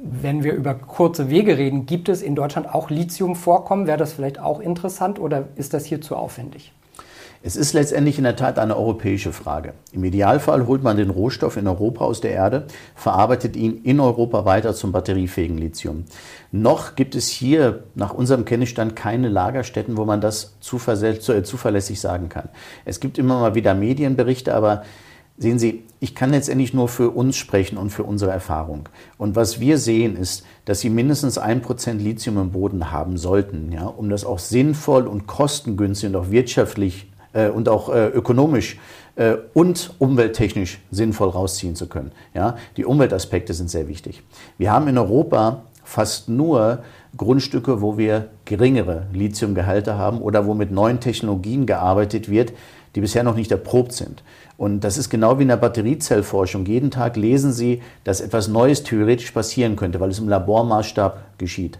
Wenn 0.00 0.44
wir 0.44 0.54
über 0.54 0.74
kurze 0.74 1.28
Wege 1.28 1.58
reden, 1.58 1.86
gibt 1.86 2.08
es 2.08 2.22
in 2.22 2.36
Deutschland 2.36 2.72
auch 2.72 2.88
Lithiumvorkommen? 2.88 3.88
Wäre 3.88 3.98
das 3.98 4.12
vielleicht 4.12 4.38
auch 4.38 4.60
interessant 4.60 5.18
oder 5.18 5.48
ist 5.56 5.74
das 5.74 5.84
hier 5.84 6.00
zu 6.00 6.14
aufwendig? 6.14 6.72
Es 7.42 7.56
ist 7.56 7.72
letztendlich 7.72 8.18
in 8.18 8.24
der 8.24 8.36
Tat 8.36 8.58
eine 8.58 8.76
europäische 8.76 9.32
Frage. 9.32 9.72
Im 9.92 10.04
Idealfall 10.04 10.66
holt 10.66 10.82
man 10.82 10.98
den 10.98 11.08
Rohstoff 11.08 11.56
in 11.56 11.66
Europa 11.66 12.04
aus 12.04 12.20
der 12.20 12.32
Erde, 12.32 12.66
verarbeitet 12.94 13.56
ihn 13.56 13.80
in 13.82 13.98
Europa 13.98 14.44
weiter 14.44 14.74
zum 14.74 14.92
batteriefähigen 14.92 15.56
Lithium. 15.56 16.04
Noch 16.52 16.96
gibt 16.96 17.14
es 17.14 17.28
hier 17.28 17.84
nach 17.94 18.12
unserem 18.12 18.44
Kenntnisstand 18.44 18.94
keine 18.94 19.30
Lagerstätten, 19.30 19.96
wo 19.96 20.04
man 20.04 20.20
das 20.20 20.56
äh, 20.60 21.42
zuverlässig 21.42 21.98
sagen 21.98 22.28
kann. 22.28 22.50
Es 22.84 23.00
gibt 23.00 23.16
immer 23.16 23.40
mal 23.40 23.54
wieder 23.54 23.74
Medienberichte, 23.74 24.54
aber 24.54 24.82
Sehen 25.42 25.58
Sie, 25.58 25.84
ich 26.00 26.14
kann 26.14 26.32
letztendlich 26.32 26.74
nur 26.74 26.86
für 26.86 27.08
uns 27.08 27.34
sprechen 27.38 27.78
und 27.78 27.88
für 27.88 28.02
unsere 28.02 28.30
Erfahrung. 28.30 28.90
Und 29.16 29.36
was 29.36 29.58
wir 29.58 29.78
sehen 29.78 30.14
ist, 30.14 30.44
dass 30.66 30.80
Sie 30.80 30.90
mindestens 30.90 31.38
ein 31.38 31.62
Prozent 31.62 32.02
Lithium 32.02 32.36
im 32.36 32.50
Boden 32.50 32.90
haben 32.90 33.16
sollten, 33.16 33.72
ja, 33.72 33.86
um 33.86 34.10
das 34.10 34.26
auch 34.26 34.38
sinnvoll 34.38 35.06
und 35.06 35.26
kostengünstig 35.26 36.10
und 36.10 36.16
auch 36.16 36.30
wirtschaftlich 36.30 37.09
und 37.32 37.68
auch 37.68 37.88
äh, 37.88 38.08
ökonomisch 38.08 38.78
äh, 39.16 39.36
und 39.54 39.94
umwelttechnisch 39.98 40.80
sinnvoll 40.90 41.28
rausziehen 41.28 41.76
zu 41.76 41.86
können. 41.86 42.12
Ja? 42.34 42.56
Die 42.76 42.84
Umweltaspekte 42.84 43.54
sind 43.54 43.70
sehr 43.70 43.88
wichtig. 43.88 44.22
Wir 44.58 44.72
haben 44.72 44.88
in 44.88 44.98
Europa 44.98 45.62
fast 45.84 46.28
nur 46.28 46.80
Grundstücke, 47.16 47.82
wo 47.82 47.98
wir 47.98 48.28
geringere 48.44 49.06
Lithiumgehalte 49.12 49.98
haben 49.98 50.20
oder 50.20 50.46
wo 50.46 50.54
mit 50.54 50.70
neuen 50.70 51.00
Technologien 51.00 51.66
gearbeitet 51.66 52.30
wird, 52.30 52.52
die 52.94 53.00
bisher 53.00 53.22
noch 53.22 53.36
nicht 53.36 53.50
erprobt 53.50 53.92
sind. 53.92 54.22
Und 54.56 54.80
das 54.80 54.98
ist 54.98 55.10
genau 55.10 55.38
wie 55.38 55.42
in 55.42 55.48
der 55.48 55.56
Batteriezellforschung. 55.56 56.66
Jeden 56.66 56.90
Tag 56.90 57.16
lesen 57.16 57.52
Sie, 57.52 57.82
dass 58.04 58.20
etwas 58.20 58.48
Neues 58.48 58.82
theoretisch 58.82 59.30
passieren 59.30 59.76
könnte, 59.76 60.00
weil 60.00 60.10
es 60.10 60.18
im 60.18 60.28
Labormaßstab 60.28 61.38
geschieht. 61.38 61.78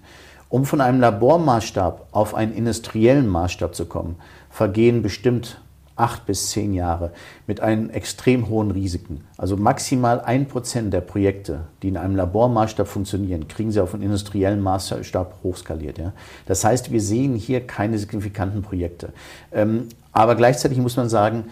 Um 0.49 0.64
von 0.64 0.80
einem 0.80 1.00
Labormaßstab 1.00 2.09
auf 2.11 2.35
einen 2.35 2.52
industriellen 2.52 3.28
Maßstab 3.28 3.75
zu 3.75 3.85
kommen, 3.85 4.16
vergehen 4.50 5.02
bestimmt 5.02 5.61
acht 6.00 6.25
bis 6.25 6.50
zehn 6.50 6.73
Jahre 6.73 7.12
mit 7.47 7.61
einen 7.61 7.90
extrem 7.90 8.49
hohen 8.49 8.71
Risiken. 8.71 9.25
Also 9.37 9.57
maximal 9.57 10.21
ein 10.21 10.49
Prozent 10.49 10.92
der 10.95 11.02
Projekte, 11.02 11.61
die 11.83 11.88
in 11.88 11.97
einem 11.97 12.16
Labormaßstab 12.16 12.88
funktionieren, 12.88 13.49
kriegen 13.49 13.71
sie 13.71 13.80
auf 13.80 13.92
einen 13.92 14.02
industriellen 14.02 14.61
Maßstab 14.61 15.35
hochskaliert. 15.42 15.99
Ja? 15.99 16.12
Das 16.47 16.64
heißt, 16.64 16.90
wir 16.90 17.00
sehen 17.00 17.35
hier 17.35 17.66
keine 17.66 17.99
signifikanten 17.99 18.62
Projekte. 18.62 19.12
Ähm, 19.52 19.88
aber 20.12 20.35
gleichzeitig 20.35 20.78
muss 20.78 20.97
man 20.97 21.09
sagen, 21.09 21.45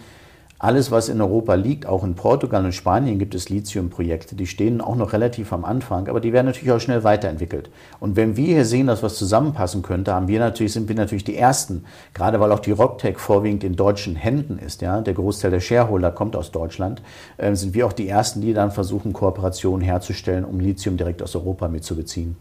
Alles, 0.61 0.91
was 0.91 1.07
in 1.07 1.21
Europa 1.21 1.53
liegt, 1.53 1.85
auch 1.85 2.03
in 2.03 2.15
Portugal 2.15 2.65
und 2.65 2.73
Spanien 2.73 3.17
gibt 3.17 3.33
es 3.33 3.47
Lithium-Projekte, 3.47 4.35
die 4.35 4.45
stehen 4.45 4.81
auch 4.81 4.97
noch 4.97 5.13
relativ 5.13 5.53
am 5.53 5.63
Anfang, 5.63 6.09
aber 6.09 6.19
die 6.19 6.33
werden 6.33 6.47
natürlich 6.47 6.73
auch 6.73 6.81
schnell 6.81 7.05
weiterentwickelt. 7.05 7.69
Und 8.01 8.17
wenn 8.17 8.35
wir 8.35 8.55
hier 8.55 8.65
sehen, 8.65 8.87
dass 8.87 9.01
was 9.01 9.15
zusammenpassen 9.15 9.83
könnte, 9.83 10.13
haben 10.13 10.27
wir 10.27 10.41
natürlich, 10.41 10.73
sind 10.73 10.89
wir 10.89 10.97
natürlich 10.97 11.23
die 11.23 11.37
Ersten, 11.37 11.85
gerade 12.13 12.41
weil 12.41 12.51
auch 12.51 12.59
die 12.59 12.71
Rocktech 12.71 13.19
vorwiegend 13.19 13.63
in 13.63 13.77
deutschen 13.77 14.17
Händen 14.17 14.59
ist, 14.59 14.81
ja, 14.81 14.99
der 14.99 15.13
Großteil 15.13 15.51
der 15.51 15.61
Shareholder 15.61 16.11
kommt 16.11 16.35
aus 16.35 16.51
Deutschland, 16.51 17.01
äh, 17.37 17.55
sind 17.55 17.73
wir 17.73 17.87
auch 17.87 17.93
die 17.93 18.09
Ersten, 18.09 18.41
die 18.41 18.53
dann 18.53 18.71
versuchen, 18.71 19.13
Kooperationen 19.13 19.79
herzustellen, 19.79 20.43
um 20.43 20.59
Lithium 20.59 20.97
direkt 20.97 21.23
aus 21.23 21.37
Europa 21.37 21.69
mitzubeziehen. 21.69 22.35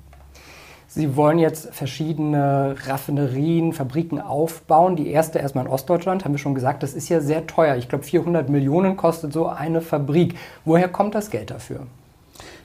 Sie 0.90 1.16
wollen 1.16 1.38
jetzt 1.38 1.74
verschiedene 1.74 2.74
Raffinerien, 2.86 3.74
Fabriken 3.74 4.22
aufbauen. 4.22 4.96
Die 4.96 5.10
erste 5.10 5.38
erstmal 5.38 5.66
in 5.66 5.70
Ostdeutschland, 5.70 6.24
haben 6.24 6.32
wir 6.32 6.38
schon 6.38 6.54
gesagt, 6.54 6.82
das 6.82 6.94
ist 6.94 7.10
ja 7.10 7.20
sehr 7.20 7.46
teuer. 7.46 7.76
Ich 7.76 7.90
glaube, 7.90 8.04
400 8.04 8.48
Millionen 8.48 8.96
kostet 8.96 9.34
so 9.34 9.46
eine 9.46 9.82
Fabrik. 9.82 10.36
Woher 10.64 10.88
kommt 10.88 11.14
das 11.14 11.28
Geld 11.28 11.50
dafür? 11.50 11.80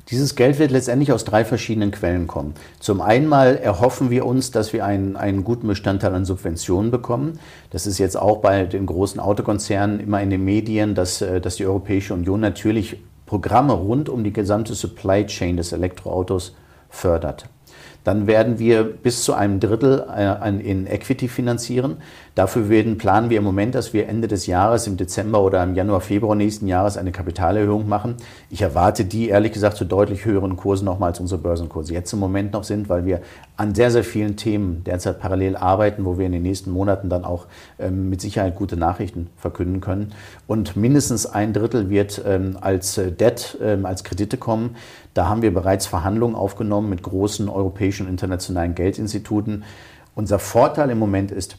Dieses 0.10 0.36
Geld 0.36 0.58
wird 0.58 0.72
letztendlich 0.72 1.12
aus 1.12 1.26
drei 1.26 1.44
verschiedenen 1.44 1.92
Quellen 1.92 2.28
kommen. 2.28 2.54
Zum 2.80 3.02
einen 3.02 3.30
erhoffen 3.32 4.10
wir 4.10 4.26
uns, 4.26 4.52
dass 4.52 4.72
wir 4.72 4.86
einen, 4.86 5.18
einen 5.18 5.44
guten 5.44 5.68
Bestandteil 5.68 6.16
an 6.16 6.24
Subventionen 6.24 6.92
bekommen. 6.92 7.40
Das 7.72 7.86
ist 7.86 7.98
jetzt 8.00 8.18
auch 8.18 8.38
bei 8.38 8.64
den 8.64 8.86
großen 8.86 9.20
Autokonzernen 9.20 10.00
immer 10.00 10.22
in 10.22 10.30
den 10.30 10.46
Medien, 10.46 10.96
dass, 10.96 11.22
äh, 11.22 11.42
dass 11.42 11.58
die 11.58 11.66
Europäische 11.66 12.14
Union 12.14 12.40
natürlich 12.40 13.02
Programme 13.26 13.74
rund 13.74 14.08
um 14.08 14.24
die 14.24 14.34
gesamte 14.34 14.76
Supply 14.76 15.26
Chain 15.26 15.58
des 15.58 15.74
Elektroautos 15.74 16.56
fördert. 16.90 17.50
Dann 18.04 18.28
werden 18.28 18.60
wir 18.60 18.84
bis 18.84 19.24
zu 19.24 19.34
einem 19.34 19.60
Drittel 19.60 20.06
äh, 20.16 20.50
in 20.50 20.88
Equity 20.88 21.28
finanzieren. 21.28 21.98
Dafür 22.36 22.68
werden, 22.68 22.98
planen 22.98 23.30
wir 23.30 23.38
im 23.38 23.44
Moment, 23.44 23.76
dass 23.76 23.94
wir 23.94 24.10
Ende 24.10 24.28
des 24.28 24.48
Jahres, 24.48 24.88
im 24.88 24.98
Dezember 24.98 25.44
oder 25.44 25.62
im 25.64 25.76
Januar, 25.76 26.02
Februar 26.02 26.36
nächsten 26.36 26.68
Jahres 26.68 26.98
eine 26.98 27.12
Kapitalerhöhung 27.12 27.88
machen. 27.88 28.16
Ich 28.50 28.64
erwarte 28.64 29.06
die 29.06 29.30
ehrlich 29.30 29.52
gesagt 29.52 29.78
zu 29.78 29.86
deutlich 29.86 30.26
höheren 30.26 30.58
Kursen 30.58 30.86
nochmal 30.86 31.12
als 31.12 31.20
unsere 31.20 31.40
Börsenkurse 31.40 31.94
jetzt 31.94 32.12
im 32.12 32.20
Moment 32.20 32.54
noch 32.54 32.64
sind, 32.64 32.90
weil 32.90 33.06
wir 33.06 33.22
an 33.56 33.76
sehr, 33.76 33.92
sehr 33.92 34.04
vielen 34.04 34.36
Themen 34.36 34.84
derzeit 34.84 35.20
parallel 35.20 35.56
arbeiten, 35.56 36.06
wo 36.06 36.18
wir 36.18 36.26
in 36.26 36.32
den 36.32 36.42
nächsten 36.42 36.72
Monaten 36.72 37.08
dann 37.08 37.24
auch 37.24 37.46
ähm, 37.78 38.10
mit 38.10 38.20
Sicherheit 38.20 38.56
gute 38.56 38.78
Nachrichten 38.78 39.30
verkünden 39.38 39.80
können. 39.80 40.12
Und 40.48 40.76
mindestens 40.76 41.28
ein 41.28 41.54
Drittel 41.54 41.92
wird 41.92 42.20
ähm, 42.26 42.58
als 42.60 42.98
äh, 42.98 43.12
Debt, 43.12 43.60
ähm, 43.62 43.86
als 43.86 44.04
Kredite 44.04 44.38
kommen. 44.38 44.76
Da 45.14 45.28
haben 45.30 45.44
wir 45.44 45.54
bereits 45.54 45.86
Verhandlungen 45.86 46.34
aufgenommen 46.34 46.90
mit 46.90 47.04
großen 47.04 47.48
europäischen 47.48 47.93
und 48.02 48.08
internationalen 48.08 48.76
Geldinstituten. 48.76 49.64
Unser 50.16 50.40
Vorteil 50.40 50.90
im 50.90 51.00
Moment 51.00 51.32
ist, 51.32 51.58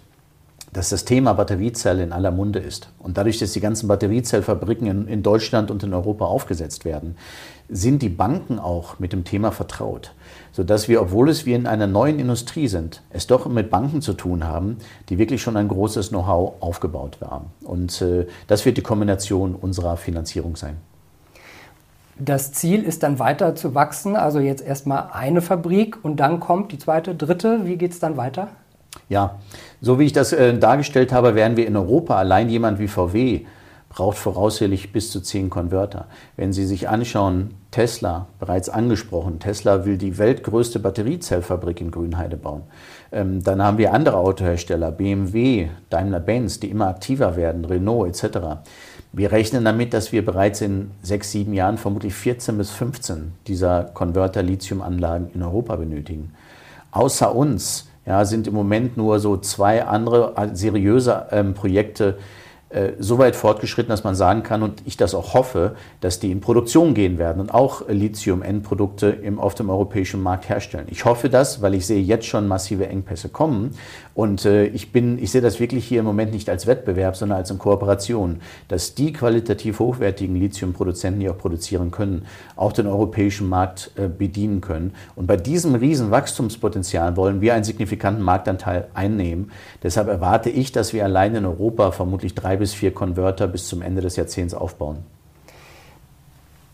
dass 0.75 0.91
das 0.91 1.05
Thema 1.05 1.33
Batteriezelle 1.35 2.03
in 2.03 2.13
aller 2.13 2.33
Munde 2.33 2.59
ist. 2.59 2.89
Und 2.99 3.17
dadurch, 3.17 3.39
dass 3.39 3.53
die 3.53 3.61
ganzen 3.61 3.87
Batteriezellfabriken 3.87 4.87
in, 4.89 5.07
in, 5.07 5.23
Deutschland 5.23 5.71
und 5.71 5.83
in 5.85 5.95
Europa 5.95 6.25
aufgesetzt 6.25 6.85
werden, 6.85 7.17
sind 7.69 8.03
die 8.03 8.09
Banken 8.09 8.59
auch 8.59 8.99
mit 8.99 9.13
dem 9.13 9.25
Thema 9.25 9.53
vertraut. 9.53 10.13
Sodass 10.53 10.89
wir, 10.89 11.01
obwohl 11.01 11.29
es 11.29 11.47
wir 11.47 11.57
in 11.57 11.67
einer 11.67 11.87
neuen 11.87 12.19
Industrie 12.19 12.67
sind, 12.67 13.03
es 13.11 13.29
doch 13.29 13.47
mit 13.47 13.71
Banken 13.71 14.03
zu 14.03 14.15
tun 14.15 14.45
haben, 14.45 14.79
die 15.09 15.17
wirklich 15.17 15.41
schon 15.41 15.57
ein 15.57 15.69
großes 15.69 16.09
Know-how 16.09 16.55
aufgebaut 16.61 17.19
haben. 17.21 17.47
Und 17.63 18.03
äh, 18.03 18.27
das 18.49 18.65
wird 18.67 18.77
die 18.77 18.83
Kombination 18.83 19.55
unserer 19.55 19.97
Finanzierung 19.97 20.57
sein. 20.57 20.77
Das 22.19 22.53
Ziel 22.53 22.83
ist 22.85 23.03
dann 23.03 23.19
weiter 23.19 23.57
zu 23.57 23.75
wachsen, 23.75 24.15
also 24.15 24.39
jetzt 24.39 24.65
erstmal 24.65 25.09
eine 25.13 25.43
Fabrik 25.43 26.05
und 26.05 26.17
dann 26.21 26.39
kommt 26.39 26.71
die 26.71 26.79
zweite, 26.79 27.15
dritte. 27.15 27.67
Wie 27.67 27.77
geht 27.77 27.93
es 27.93 27.99
dann 27.99 28.17
weiter? 28.17 28.49
Ja, 29.09 29.39
so 29.81 29.99
wie 29.99 30.05
ich 30.05 30.13
das 30.13 30.33
äh, 30.33 30.57
dargestellt 30.57 31.13
habe, 31.13 31.35
werden 31.35 31.57
wir 31.57 31.67
in 31.67 31.77
Europa 31.77 32.17
allein 32.17 32.49
jemand 32.49 32.79
wie 32.79 32.89
VW 32.89 33.45
braucht 33.95 34.19
voraussichtlich 34.19 34.93
bis 34.93 35.13
zu 35.13 35.21
zehn 35.21 35.51
Konverter. 35.51 36.07
Wenn 36.37 36.53
Sie 36.53 36.67
sich 36.67 36.89
anschauen, 36.89 37.55
Tesla, 37.71 38.27
bereits 38.41 38.69
angesprochen, 38.69 39.39
Tesla 39.39 39.85
will 39.85 39.99
die 39.99 40.19
weltgrößte 40.19 40.81
Batteriezellfabrik 40.81 41.81
in 41.81 41.93
Grünheide 41.93 42.37
bauen. 42.37 42.63
Ähm, 43.13 43.45
dann 43.45 43.63
haben 43.63 43.79
wir 43.79 43.93
andere 43.93 44.17
Autohersteller, 44.17 44.91
BMW, 44.91 45.69
Daimler-Benz, 45.91 46.59
die 46.59 46.71
immer 46.71 46.89
aktiver 46.89 47.37
werden, 47.37 47.65
Renault 47.65 48.09
etc. 48.09 48.39
Wir 49.17 49.31
rechnen 49.31 49.65
damit, 49.65 49.95
dass 49.95 50.11
wir 50.11 50.25
bereits 50.25 50.61
in 50.61 50.91
sechs, 51.01 51.31
sieben 51.31 51.55
Jahren 51.55 51.79
vermutlich 51.79 52.15
14 52.15 52.59
bis 52.59 52.73
15 52.73 53.31
dieser 53.47 53.85
Konverter-Lithium-Anlagen 53.85 55.31
in 55.33 55.45
Europa 55.45 55.77
benötigen. 55.77 56.33
Außer 56.91 57.33
uns 57.33 57.89
ja, 58.07 58.25
sind 58.25 58.49
im 58.49 58.55
Moment 58.55 58.97
nur 58.97 59.21
so 59.21 59.37
zwei 59.37 59.85
andere 59.85 60.35
äh, 60.37 60.49
seriöse 60.57 61.27
ähm, 61.31 61.55
Projekte 61.55 62.19
so 62.99 63.19
weit 63.19 63.37
fortgeschritten, 63.37 63.91
dass 63.91 64.05
man 64.05 64.15
sagen 64.15 64.43
kann, 64.43 64.63
und 64.63 64.83
ich 64.85 64.97
das 64.97 65.15
auch 65.15 65.35
hoffe, 65.35 65.77
dass 66.01 66.19
die 66.19 66.31
in 66.31 66.41
Produktion 66.41 66.95
gehen 66.95 67.19
werden 67.19 67.41
und 67.41 67.55
auch 67.55 67.89
Lithium-Endprodukte 67.89 69.19
auf 69.37 69.55
dem 69.55 69.71
europäischen 69.71 70.23
Markt 70.23 70.49
herstellen. 70.49 70.87
Ich 70.91 71.05
hoffe 71.05 71.29
das, 71.29 71.63
weil 71.63 71.75
ich 71.75 71.87
sehe 71.87 72.03
jetzt 72.03 72.27
schon 72.27 72.49
massive 72.49 72.89
Engpässe 72.89 73.29
kommen. 73.29 73.75
Und 74.15 74.45
äh, 74.45 74.67
ich, 74.67 74.93
bin, 74.93 75.19
ich 75.19 75.33
sehe 75.33 75.41
das 75.41 75.59
wirklich 75.59 75.85
hier 75.85 76.01
im 76.01 76.05
Moment 76.07 76.33
nicht 76.33 76.49
als 76.49 76.67
Wettbewerb, 76.67 77.17
sondern 77.17 77.39
als 77.39 77.51
in 77.51 77.59
Kooperation, 77.59 78.41
dass 78.69 78.95
die 78.95 79.13
qualitativ 79.13 79.81
hochwertigen 79.81 80.37
Lithium-Produzenten, 80.37 81.21
die 81.21 81.29
auch 81.29 81.39
produzieren 81.39 81.91
können, 81.91 82.27
auch 82.55 82.73
den 82.73 82.87
europäischen 82.87 83.49
Markt 83.49 83.91
äh, 83.97 84.07
bedienen 84.07 84.61
können. 84.61 84.95
Und 85.17 85.27
bei 85.27 85.37
diesem 85.37 85.75
riesen 85.75 86.13
Wachstumspotenzial 86.13 87.17
wollen 87.17 87.41
wir 87.41 87.55
einen 87.55 87.65
signifikanten 87.65 88.23
Marktanteil 88.23 88.87
einnehmen. 88.95 89.51
Deshalb 89.83 90.07
erwarte 90.07 90.49
ich, 90.49 90.71
dass 90.71 90.93
wir 90.93 91.05
allein 91.05 91.35
in 91.35 91.45
Europa 91.45 91.91
vermutlich 91.91 92.35
drei 92.35 92.57
bis 92.57 92.64
bis 92.65 92.73
vier 92.73 92.95
Konverter 92.95 93.47
bis 93.47 93.69
zum 93.69 93.83
Ende 93.83 94.01
des 94.01 94.17
Jahrzehnts 94.17 94.55
aufbauen. 94.55 95.01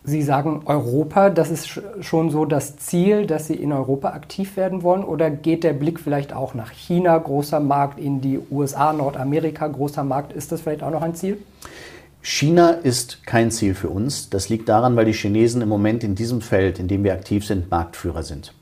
Sie 0.04 0.23
sagen 0.23 0.62
Europa, 0.66 1.30
das 1.30 1.50
ist 1.50 1.82
schon 2.00 2.30
so 2.30 2.44
das 2.44 2.76
Ziel, 2.76 3.26
dass 3.26 3.49
Sie 3.49 3.56
in 3.56 3.73
Europa 3.73 4.11
aktiv 4.11 4.56
werden 4.56 4.85
wollen? 4.85 5.02
Oder 5.02 5.30
geht 5.32 5.64
der 5.64 5.73
Blick 5.73 5.99
vielleicht 5.99 6.32
auch 6.32 6.54
nach 6.54 6.70
China, 6.70 7.18
großer 7.18 7.59
Markt, 7.59 7.99
in 7.99 8.20
die 8.20 8.38
USA, 8.52 8.92
Nordamerika, 8.92 9.66
großer 9.66 10.04
Markt? 10.04 10.32
Ist 10.32 10.52
das 10.52 10.61
vielleicht 10.61 10.85
auch 10.85 10.92
noch 10.92 11.02
ein 11.02 11.16
Ziel? 11.16 11.38
China 12.23 12.70
ist 12.70 13.26
kein 13.26 13.50
Ziel 13.50 13.75
für 13.75 13.88
uns. 13.88 14.30
Das 14.30 14.49
liegt 14.49 14.68
daran, 14.68 14.94
weil 14.94 15.06
die 15.06 15.12
Chinesen 15.12 15.61
im 15.61 15.68
Moment 15.68 16.04
in 16.04 16.14
diesem 16.14 16.40
Feld, 16.40 16.78
in 16.78 16.87
dem 16.87 17.02
wir 17.02 17.14
aktiv 17.14 17.44
sind, 17.44 17.68
Marktführer 17.68 18.23
sind. 18.23 18.54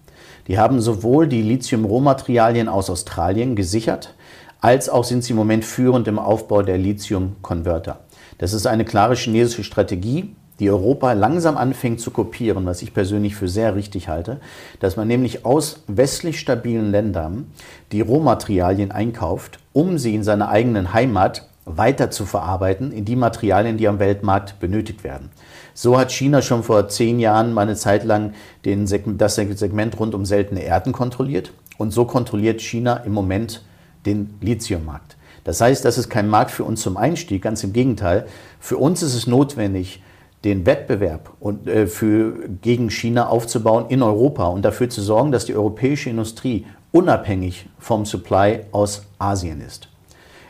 Die 0.47 0.59
haben 0.59 0.81
sowohl 0.81 1.29
die 1.29 1.43
Lithium-Rohmaterialien 1.43 2.71
aus 2.71 2.89
Australien 2.89 3.55
gesichert, 3.55 4.15
als 4.61 4.89
auch 4.89 5.05
sind 5.05 5.25
sie 5.25 5.33
im 5.33 5.37
Moment 5.37 5.65
führend 5.65 6.09
im 6.09 6.19
Aufbau 6.19 6.63
der 6.63 6.79
Lithium-Konverter. 6.79 8.01
Das 8.39 8.53
ist 8.53 8.67
eine 8.67 8.85
klare 8.85 9.15
chinesische 9.15 9.65
Strategie, 9.65 10.35
die 10.61 10.71
Europa 10.71 11.13
langsam 11.13 11.57
anfängt 11.57 12.01
zu 12.01 12.11
kopieren, 12.11 12.67
was 12.67 12.83
ich 12.83 12.93
persönlich 12.93 13.37
für 13.37 13.49
sehr 13.49 13.75
richtig 13.77 14.09
halte, 14.09 14.41
dass 14.81 14.97
man 14.97 15.07
nämlich 15.07 15.45
aus 15.45 15.85
westlich 15.87 16.41
stabilen 16.41 16.91
Ländern 16.91 17.53
die 17.93 18.01
Rohmaterialien 18.01 18.91
einkauft, 18.91 19.61
um 19.73 19.99
sie 19.99 20.15
in 20.15 20.25
seiner 20.25 20.49
eigenen 20.49 20.93
Heimat 20.93 21.49
weiter 21.65 22.11
zu 22.11 22.25
verarbeiten 22.25 22.93
in 22.93 23.05
die 23.05 23.15
Materialien, 23.15 23.77
die 23.77 23.89
am 23.89 23.99
Weltmarkt 23.99 24.59
benötigt 24.59 25.05
werden. 25.05 25.31
So 25.75 25.99
hat 25.99 26.11
China 26.11 26.43
schon 26.43 26.65
vor 26.65 26.89
zehn 26.89 27.21
Jahren 27.21 27.53
mal 27.53 27.63
eine 27.63 27.77
Zeit 27.77 28.05
lang 28.05 28.33
den 28.65 28.87
das 29.17 29.37
Segment 29.37 30.01
rund 30.01 30.15
um 30.15 30.25
seltene 30.25 30.63
Erden 30.63 30.93
kontrolliert. 30.93 31.53
Und 31.77 31.93
so 31.93 32.05
kontrolliert 32.05 32.61
China 32.61 32.97
im 32.97 33.13
Moment 33.13 33.63
den 34.09 34.35
Lithiummarkt. 34.41 35.17
Das 35.45 35.61
heißt, 35.61 35.85
das 35.85 35.99
ist 35.99 36.11
kein 36.11 36.29
Markt 36.29 36.51
für 36.51 36.65
uns 36.65 36.83
zum 36.83 36.97
Einstieg, 36.97 37.43
ganz 37.43 37.63
im 37.65 37.73
Gegenteil. 37.73 38.27
Für 38.61 38.77
uns 38.77 39.03
ist 39.03 39.15
es 39.15 39.27
notwendig, 39.27 40.03
den 40.45 40.67
Wettbewerb 40.67 41.33
und, 41.41 41.67
äh, 41.67 41.87
für, 41.87 42.49
gegen 42.63 42.91
China 42.91 43.29
aufzubauen 43.29 43.87
in 43.89 44.03
Europa 44.03 44.47
und 44.47 44.63
dafür 44.65 44.89
zu 44.89 45.03
sorgen, 45.03 45.33
dass 45.33 45.47
die 45.47 45.55
europäische 45.55 46.11
Industrie 46.11 46.67
unabhängig 46.93 47.67
vom 47.79 48.05
Supply 48.05 48.61
aus 48.73 49.03
Asien 49.19 49.61
ist. 49.61 49.89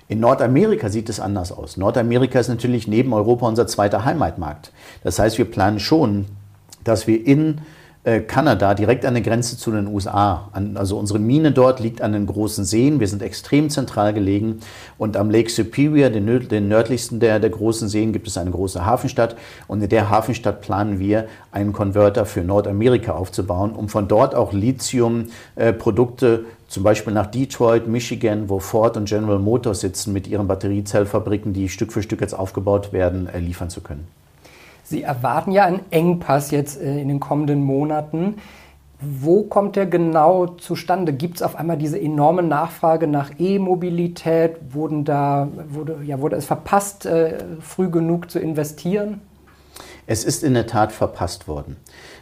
In 0.09 0.21
Nordamerika 0.21 0.89
sieht 0.89 1.09
es 1.09 1.21
anders 1.21 1.53
aus. 1.53 1.77
Nordamerika 1.77 2.41
ist 2.41 2.49
natürlich 2.49 2.89
neben 2.89 3.13
Europa 3.13 3.47
unser 3.47 3.67
zweiter 3.67 4.05
Heimatmarkt. 4.05 4.73
Das 5.05 5.19
heißt, 5.19 5.37
wir 5.39 5.45
planen 5.45 5.81
schon, 5.81 6.27
dass 6.85 7.07
wir 7.07 7.27
in 7.27 7.59
äh, 7.59 7.61
Kanada, 8.27 8.75
direkt 8.75 9.05
an 9.05 9.15
der 9.15 9.23
Grenze 9.23 9.59
zu 9.59 9.71
den 9.71 9.87
USA. 9.87 10.49
also 10.75 10.99
unsere 10.99 11.19
Mine 11.19 11.53
dort 11.53 11.81
liegt 11.81 12.01
an 12.01 12.13
den 12.13 12.27
großen 12.27 12.65
Seen. 12.65 13.01
Wir 13.01 13.09
sind 13.09 13.23
extrem 13.23 13.69
zentral 13.69 14.15
gelegen. 14.15 14.61
Und 14.97 15.17
am 15.17 15.31
Lake 15.31 15.51
Superior, 15.51 16.09
den, 16.09 16.49
den 16.49 16.69
nördlichsten 16.69 17.21
der, 17.21 17.39
der 17.39 17.51
großen 17.51 17.89
Seen, 17.89 18.13
gibt 18.13 18.27
es 18.27 18.39
eine 18.39 18.51
große 18.51 18.87
Hafenstadt. 18.87 19.37
Und 19.67 19.83
in 19.83 19.89
der 19.89 20.09
Hafenstadt 20.09 20.63
planen 20.63 20.99
wir, 20.99 21.27
einen 21.53 21.73
Konverter 21.73 22.25
für 22.25 22.41
Nordamerika 22.41 23.13
aufzubauen, 23.13 23.73
um 23.73 23.89
von 23.89 24.09
dort 24.09 24.35
auch 24.35 24.53
Lithium-Produkte 24.53 26.45
äh, 26.47 26.69
zum 26.69 26.83
Beispiel 26.83 27.15
nach 27.15 27.27
Detroit, 27.27 27.89
Michigan, 27.89 28.49
wo 28.49 28.59
Ford 28.59 28.97
und 28.97 29.09
General 29.09 29.39
Motors 29.39 29.81
sitzen 29.81 30.13
mit 30.13 30.27
ihren 30.27 30.47
Batteriezellfabriken, 30.47 31.53
die 31.53 31.69
Stück 31.69 31.93
für 31.93 32.03
Stück 32.03 32.21
jetzt 32.21 32.35
aufgebaut 32.35 32.93
werden, 32.93 33.29
äh, 33.29 33.39
liefern 33.39 33.71
zu 33.71 33.81
können. 33.81 34.07
Sie 34.89 35.03
erwarten 35.03 35.53
ja 35.53 35.67
einen 35.67 35.81
Engpass 35.91 36.51
jetzt 36.51 36.81
äh, 36.81 37.01
in 37.01 37.09
den 37.09 37.21
kommenden 37.21 37.63
Monaten. 37.63 38.37
Wo 39.01 39.43
kommt 39.43 39.77
der 39.77 39.85
genau 39.85 40.47
zustande? 40.47 41.13
Gibt 41.13 41.37
es 41.37 41.43
auf 41.43 41.57
einmal 41.57 41.77
diese 41.77 42.01
enorme 42.01 42.43
Nachfrage 42.43 43.07
nach 43.07 43.33
E-Mobilität? 43.39 44.57
Wurden 44.71 45.05
da, 45.05 45.49
wurde, 45.69 45.99
ja, 46.05 46.21
wurde 46.21 46.37
es 46.37 46.47
verpasst, 46.47 47.05
äh, 47.05 47.35
früh 47.61 47.91
genug 47.91 48.31
zu 48.31 48.39
investieren? 48.39 49.21
Es 50.07 50.25
ist 50.25 50.43
in 50.43 50.55
der 50.55 50.67
Tat 50.67 50.91
verpasst 50.91 51.47
worden. 51.47 51.77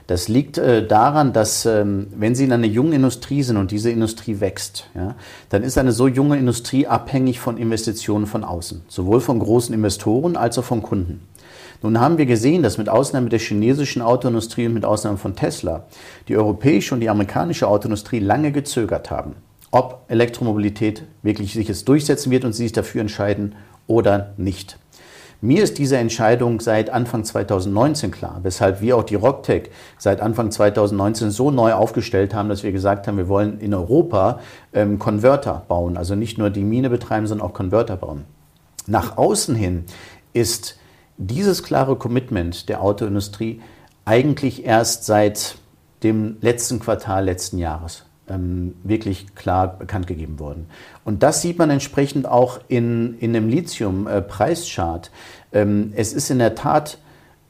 Das 0.08 0.26
liegt 0.26 0.58
äh, 0.58 0.84
daran, 0.84 1.32
dass 1.32 1.66
ähm, 1.66 2.08
wenn 2.16 2.34
Sie 2.34 2.44
in 2.44 2.52
einer 2.52 2.66
jungen 2.66 2.92
Industrie 2.92 3.44
sind 3.44 3.56
und 3.58 3.70
diese 3.70 3.90
Industrie 3.90 4.40
wächst, 4.40 4.90
ja, 4.94 5.14
dann 5.50 5.62
ist 5.62 5.78
eine 5.78 5.92
so 5.92 6.08
junge 6.08 6.36
Industrie 6.36 6.88
abhängig 6.88 7.38
von 7.38 7.58
Investitionen 7.58 8.26
von 8.26 8.42
außen, 8.42 8.82
sowohl 8.88 9.20
von 9.20 9.38
großen 9.38 9.72
Investoren 9.72 10.36
als 10.36 10.58
auch 10.58 10.64
von 10.64 10.82
Kunden. 10.82 11.22
Nun 11.82 12.00
haben 12.00 12.18
wir 12.18 12.26
gesehen, 12.26 12.62
dass 12.62 12.78
mit 12.78 12.88
Ausnahme 12.88 13.28
der 13.28 13.38
chinesischen 13.38 14.02
Autoindustrie 14.02 14.66
und 14.66 14.74
mit 14.74 14.84
Ausnahme 14.84 15.18
von 15.18 15.36
Tesla 15.36 15.84
die 16.28 16.36
europäische 16.36 16.94
und 16.94 17.00
die 17.00 17.10
amerikanische 17.10 17.68
Autoindustrie 17.68 18.18
lange 18.18 18.52
gezögert 18.52 19.10
haben, 19.10 19.36
ob 19.70 20.04
Elektromobilität 20.08 21.04
wirklich 21.22 21.52
sich 21.52 21.68
jetzt 21.68 21.88
durchsetzen 21.88 22.30
wird 22.30 22.44
und 22.44 22.52
sie 22.52 22.64
sich 22.64 22.72
dafür 22.72 23.00
entscheiden 23.00 23.54
oder 23.86 24.32
nicht. 24.36 24.78
Mir 25.42 25.62
ist 25.62 25.76
diese 25.76 25.98
Entscheidung 25.98 26.60
seit 26.60 26.88
Anfang 26.88 27.22
2019 27.22 28.10
klar, 28.10 28.40
weshalb 28.42 28.80
wir 28.80 28.96
auch 28.96 29.04
die 29.04 29.16
Rocktech 29.16 29.70
seit 29.98 30.22
Anfang 30.22 30.50
2019 30.50 31.30
so 31.30 31.50
neu 31.50 31.74
aufgestellt 31.74 32.32
haben, 32.32 32.48
dass 32.48 32.62
wir 32.62 32.72
gesagt 32.72 33.06
haben, 33.06 33.18
wir 33.18 33.28
wollen 33.28 33.60
in 33.60 33.74
Europa 33.74 34.40
ähm, 34.72 34.98
Konverter 34.98 35.62
bauen, 35.68 35.98
also 35.98 36.14
nicht 36.14 36.38
nur 36.38 36.48
die 36.48 36.64
Mine 36.64 36.88
betreiben, 36.88 37.26
sondern 37.26 37.46
auch 37.46 37.52
Konverter 37.52 37.96
bauen. 37.96 38.24
Nach 38.86 39.18
außen 39.18 39.54
hin 39.54 39.84
ist 40.32 40.78
dieses 41.18 41.62
klare 41.62 41.96
Commitment 41.96 42.68
der 42.68 42.82
Autoindustrie 42.82 43.60
eigentlich 44.04 44.64
erst 44.64 45.04
seit 45.04 45.56
dem 46.02 46.36
letzten 46.40 46.78
Quartal 46.78 47.24
letzten 47.24 47.58
Jahres 47.58 48.04
ähm, 48.28 48.74
wirklich 48.82 49.34
klar 49.34 49.78
bekannt 49.78 50.06
gegeben 50.06 50.38
worden. 50.38 50.66
Und 51.04 51.22
das 51.22 51.42
sieht 51.42 51.58
man 51.58 51.70
entsprechend 51.70 52.26
auch 52.26 52.60
in, 52.68 53.18
in 53.18 53.32
dem 53.32 53.48
Lithium-Preischart. 53.48 55.10
Ähm, 55.52 55.92
es 55.96 56.12
ist 56.12 56.30
in 56.30 56.38
der 56.38 56.54
Tat 56.54 56.98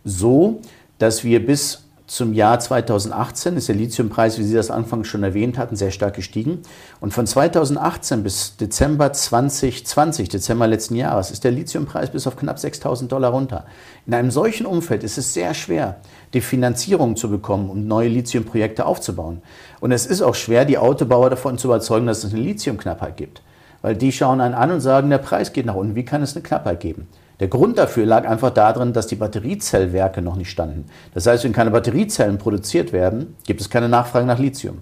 so, 0.05 0.61
dass 0.99 1.25
wir 1.25 1.45
bis 1.45 1.86
zum 2.07 2.35
Jahr 2.35 2.61
2018 2.61 3.57
ist 3.57 3.67
der 3.69 3.75
Lithiumpreis, 3.75 4.39
wie 4.39 4.45
Sie 4.45 4.55
das 4.55 4.71
anfangs 4.71 5.09
schon 5.09 5.25
erwähnt 5.25 5.59
hatten, 5.59 5.75
sehr 5.75 5.91
stark 5.91 6.15
gestiegen. 6.15 6.63
Und 7.01 7.13
von 7.13 7.27
2018 7.27 8.23
bis 8.23 8.57
Dezember 8.57 9.13
2020, 9.13 10.29
Dezember 10.29 10.69
letzten 10.69 10.95
Jahres, 10.95 11.33
ist 11.33 11.43
der 11.43 11.51
Lithiumpreis 11.51 12.11
bis 12.11 12.29
auf 12.29 12.37
knapp 12.37 12.61
6000 12.61 13.11
Dollar 13.11 13.31
runter. 13.31 13.67
In 14.07 14.15
einem 14.15 14.31
solchen 14.31 14.67
Umfeld 14.67 15.03
ist 15.03 15.19
es 15.19 15.35
sehr 15.35 15.53
schwer, 15.53 15.97
die 16.33 16.41
Finanzierung 16.41 17.17
zu 17.17 17.29
bekommen, 17.29 17.71
um 17.71 17.89
neue 17.89 18.09
Lithiumprojekte 18.09 18.87
aufzubauen. 18.87 19.43
Und 19.81 19.91
es 19.91 20.07
ist 20.07 20.23
auch 20.23 20.37
schwer, 20.37 20.65
die 20.65 20.79
Autobauer 20.79 21.31
davon 21.31 21.59
zu 21.59 21.67
überzeugen, 21.67 22.07
dass 22.07 22.23
es 22.23 22.33
eine 22.33 22.43
Lithiumknappheit 22.43 23.17
gibt. 23.17 23.43
Weil 23.83 23.97
die 23.97 24.13
schauen 24.13 24.41
einen 24.41 24.55
an 24.55 24.71
und 24.71 24.81
sagen, 24.81 25.11
der 25.11 25.19
Preis 25.19 25.53
geht 25.53 25.67
nach 25.67 25.75
unten. 25.75 25.97
Wie 25.97 26.05
kann 26.05 26.23
es 26.23 26.37
eine 26.37 26.45
Knappheit 26.45 26.79
geben? 26.79 27.09
Der 27.41 27.49
Grund 27.49 27.79
dafür 27.79 28.07
lag 28.07 28.27
einfach 28.27 28.51
darin, 28.51 28.93
dass 28.93 29.07
die 29.07 29.17
Batteriezellwerke 29.17 30.23
noch 30.23 30.37
nicht 30.37 30.51
standen. 30.51 30.87
Das 31.15 31.27
heißt, 31.27 31.45
wenn 31.45 31.53
keine 31.53 31.71
Batteriezellen 31.71 32.39
produziert 32.39 32.93
werden, 32.93 33.37
gibt 33.45 33.61
es 33.61 33.69
keine 33.69 33.89
Nachfrage 33.89 34.27
nach 34.27 34.39
Lithium. 34.39 34.79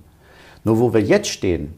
Nur 0.63 0.79
wo 0.79 0.95
wir 0.95 1.03
jetzt 1.03 1.29
stehen, 1.29 1.75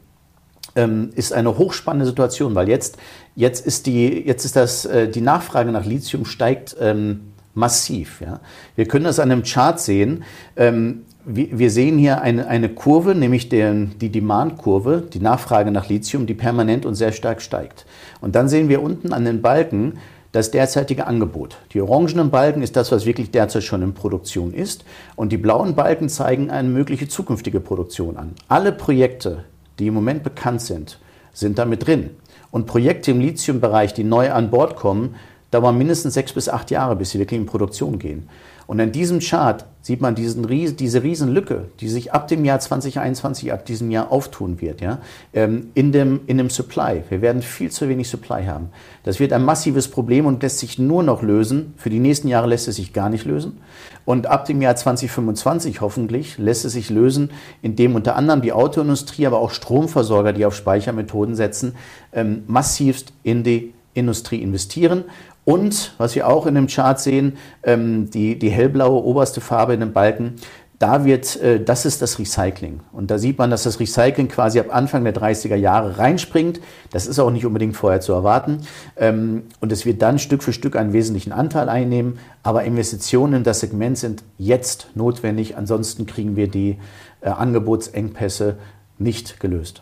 ähm, 0.75 1.09
ist 1.15 1.33
eine 1.33 1.57
hochspannende 1.57 2.05
Situation, 2.05 2.53
weil 2.55 2.69
jetzt, 2.69 2.97
jetzt 3.35 3.65
ist, 3.65 3.87
die, 3.87 4.25
jetzt 4.25 4.45
ist 4.45 4.55
das, 4.55 4.85
äh, 4.85 5.09
die 5.09 5.21
Nachfrage 5.21 5.71
nach 5.71 5.85
Lithium 5.85 6.25
steigt 6.25 6.75
ähm, 6.79 7.31
massiv. 7.55 8.21
Ja. 8.21 8.39
Wir 8.75 8.87
können 8.87 9.05
das 9.05 9.19
an 9.19 9.31
einem 9.31 9.43
Chart 9.43 9.79
sehen. 9.79 10.23
Ähm, 10.55 11.01
wir 11.29 11.71
sehen 11.71 11.97
hier 11.97 12.21
eine, 12.21 12.47
eine 12.47 12.69
Kurve, 12.69 13.13
nämlich 13.13 13.49
den, 13.49 13.99
die 13.99 14.09
Demand-Kurve, 14.09 15.03
die 15.11 15.19
Nachfrage 15.19 15.71
nach 15.71 15.89
Lithium, 15.89 16.25
die 16.25 16.33
permanent 16.33 16.85
und 16.85 16.95
sehr 16.95 17.11
stark 17.11 17.41
steigt. 17.41 17.85
Und 18.21 18.35
dann 18.35 18.47
sehen 18.47 18.69
wir 18.69 18.81
unten 18.81 19.11
an 19.11 19.25
den 19.25 19.41
Balken, 19.41 19.97
das 20.31 20.51
derzeitige 20.51 21.07
Angebot. 21.07 21.57
Die 21.73 21.81
orangenen 21.81 22.29
Balken 22.29 22.61
ist 22.61 22.75
das, 22.75 22.91
was 22.91 23.05
wirklich 23.05 23.31
derzeit 23.31 23.63
schon 23.63 23.81
in 23.81 23.93
Produktion 23.93 24.53
ist. 24.53 24.83
Und 25.15 25.31
die 25.31 25.37
blauen 25.37 25.75
Balken 25.75 26.09
zeigen 26.09 26.49
eine 26.49 26.67
mögliche 26.67 27.07
zukünftige 27.07 27.59
Produktion 27.59 28.17
an. 28.17 28.33
Alle 28.47 28.71
Projekte, 28.71 29.45
die 29.79 29.87
im 29.87 29.93
Moment 29.93 30.23
bekannt 30.23 30.61
sind, 30.61 30.99
sind 31.33 31.57
damit 31.57 31.87
drin. 31.87 32.11
Und 32.51 32.65
Projekte 32.65 33.11
im 33.11 33.19
Lithiumbereich, 33.19 33.93
die 33.93 34.03
neu 34.03 34.31
an 34.31 34.49
Bord 34.49 34.75
kommen, 34.75 35.15
dauern 35.51 35.77
mindestens 35.77 36.13
sechs 36.13 36.33
bis 36.33 36.49
acht 36.49 36.71
Jahre, 36.71 36.95
bis 36.95 37.11
sie 37.11 37.19
wirklich 37.19 37.39
in 37.39 37.45
Produktion 37.45 37.99
gehen. 37.99 38.29
Und 38.67 38.79
in 38.79 38.91
diesem 38.91 39.19
Chart 39.19 39.65
sieht 39.81 40.01
man 40.01 40.13
diesen, 40.13 40.45
diese 40.75 41.01
Riesenlücke, 41.01 41.69
die 41.79 41.87
sich 41.87 42.11
ab 42.11 42.27
dem 42.27 42.43
Jahr 42.43 42.59
2021, 42.59 43.53
ab 43.53 43.65
diesem 43.65 43.89
Jahr 43.89 44.11
auftun 44.11 44.59
wird, 44.59 44.81
ja, 44.81 44.99
ähm, 45.33 45.69
in, 45.73 45.93
dem, 45.93 46.19
in 46.27 46.37
dem 46.37 46.49
Supply. 46.49 47.03
Wir 47.07 47.21
werden 47.21 47.41
viel 47.41 47.71
zu 47.71 47.87
wenig 47.87 48.09
Supply 48.09 48.43
haben. 48.43 48.67
Das 49.03 49.21
wird 49.21 49.31
ein 49.31 49.45
massives 49.45 49.87
Problem 49.87 50.25
und 50.25 50.43
lässt 50.43 50.59
sich 50.59 50.77
nur 50.77 51.01
noch 51.03 51.21
lösen. 51.21 51.73
Für 51.77 51.89
die 51.89 51.99
nächsten 51.99 52.27
Jahre 52.27 52.47
lässt 52.47 52.67
es 52.67 52.75
sich 52.75 52.91
gar 52.91 53.09
nicht 53.09 53.23
lösen. 53.23 53.61
Und 54.03 54.27
ab 54.27 54.43
dem 54.43 54.61
Jahr 54.61 54.75
2025 54.75 55.79
hoffentlich 55.79 56.37
lässt 56.37 56.65
es 56.65 56.73
sich 56.73 56.89
lösen, 56.89 57.31
indem 57.61 57.95
unter 57.95 58.17
anderem 58.17 58.41
die 58.41 58.51
Autoindustrie, 58.51 59.25
aber 59.25 59.39
auch 59.39 59.51
Stromversorger, 59.51 60.33
die 60.33 60.45
auf 60.45 60.55
Speichermethoden 60.55 61.35
setzen, 61.35 61.75
ähm, 62.11 62.43
massivst 62.47 63.13
in 63.23 63.45
die 63.45 63.73
Industrie 63.93 64.41
investieren 64.41 65.05
und 65.47 65.93
was 65.97 66.13
wir 66.13 66.27
auch 66.27 66.45
in 66.45 66.55
dem 66.55 66.67
Chart 66.67 66.99
sehen, 66.99 67.37
ähm, 67.63 68.09
die, 68.11 68.37
die 68.37 68.49
hellblaue 68.49 69.01
oberste 69.01 69.39
Farbe 69.39 69.73
in 69.73 69.79
dem 69.79 69.93
Balken, 69.93 70.33
da 70.77 71.05
wird, 71.05 71.41
äh, 71.41 71.63
das 71.63 71.85
ist 71.85 72.01
das 72.01 72.19
Recycling. 72.19 72.81
Und 72.91 73.11
da 73.11 73.17
sieht 73.17 73.37
man, 73.37 73.49
dass 73.49 73.63
das 73.63 73.79
Recycling 73.79 74.27
quasi 74.27 74.59
ab 74.59 74.75
Anfang 74.75 75.05
der 75.05 75.15
30er 75.15 75.55
Jahre 75.55 75.99
reinspringt. 75.99 76.59
Das 76.91 77.07
ist 77.07 77.17
auch 77.17 77.31
nicht 77.31 77.45
unbedingt 77.45 77.77
vorher 77.77 78.01
zu 78.01 78.11
erwarten. 78.11 78.63
Ähm, 78.97 79.43
und 79.61 79.71
es 79.71 79.85
wird 79.85 80.01
dann 80.01 80.19
Stück 80.19 80.43
für 80.43 80.51
Stück 80.51 80.75
einen 80.75 80.91
wesentlichen 80.91 81.31
Anteil 81.31 81.69
einnehmen. 81.69 82.19
Aber 82.43 82.65
Investitionen 82.65 83.35
in 83.35 83.43
das 83.45 83.61
Segment 83.61 83.97
sind 83.97 84.25
jetzt 84.37 84.89
notwendig. 84.95 85.55
Ansonsten 85.55 86.07
kriegen 86.07 86.35
wir 86.35 86.49
die 86.49 86.77
äh, 87.21 87.29
Angebotsengpässe 87.29 88.57
nicht 88.97 89.39
gelöst. 89.39 89.81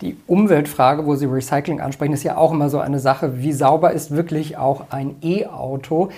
Die 0.00 0.16
Umweltfrage, 0.26 1.04
wo 1.04 1.14
Sie 1.14 1.26
Recycling 1.26 1.80
ansprechen, 1.80 2.14
ist 2.14 2.22
ja 2.22 2.38
auch 2.38 2.52
immer 2.52 2.70
so 2.70 2.78
eine 2.78 2.98
Sache. 2.98 3.42
Wie 3.42 3.52
sauber 3.52 3.92
ist 3.92 4.10
wirklich 4.12 4.56
auch 4.56 4.84
ein 4.88 5.16
E-Auto? 5.20 6.08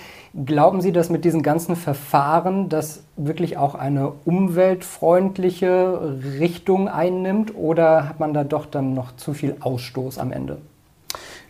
Glauben 0.45 0.79
Sie, 0.79 0.93
dass 0.93 1.09
mit 1.09 1.25
diesen 1.25 1.43
ganzen 1.43 1.75
Verfahren 1.75 2.69
das 2.69 3.03
wirklich 3.17 3.57
auch 3.57 3.75
eine 3.75 4.13
umweltfreundliche 4.23 6.17
Richtung 6.39 6.87
einnimmt 6.87 7.55
oder 7.55 8.07
hat 8.07 8.21
man 8.21 8.33
da 8.33 8.45
doch 8.45 8.65
dann 8.65 8.93
noch 8.93 9.17
zu 9.17 9.33
viel 9.33 9.57
Ausstoß 9.59 10.17
am 10.17 10.31
Ende? 10.31 10.59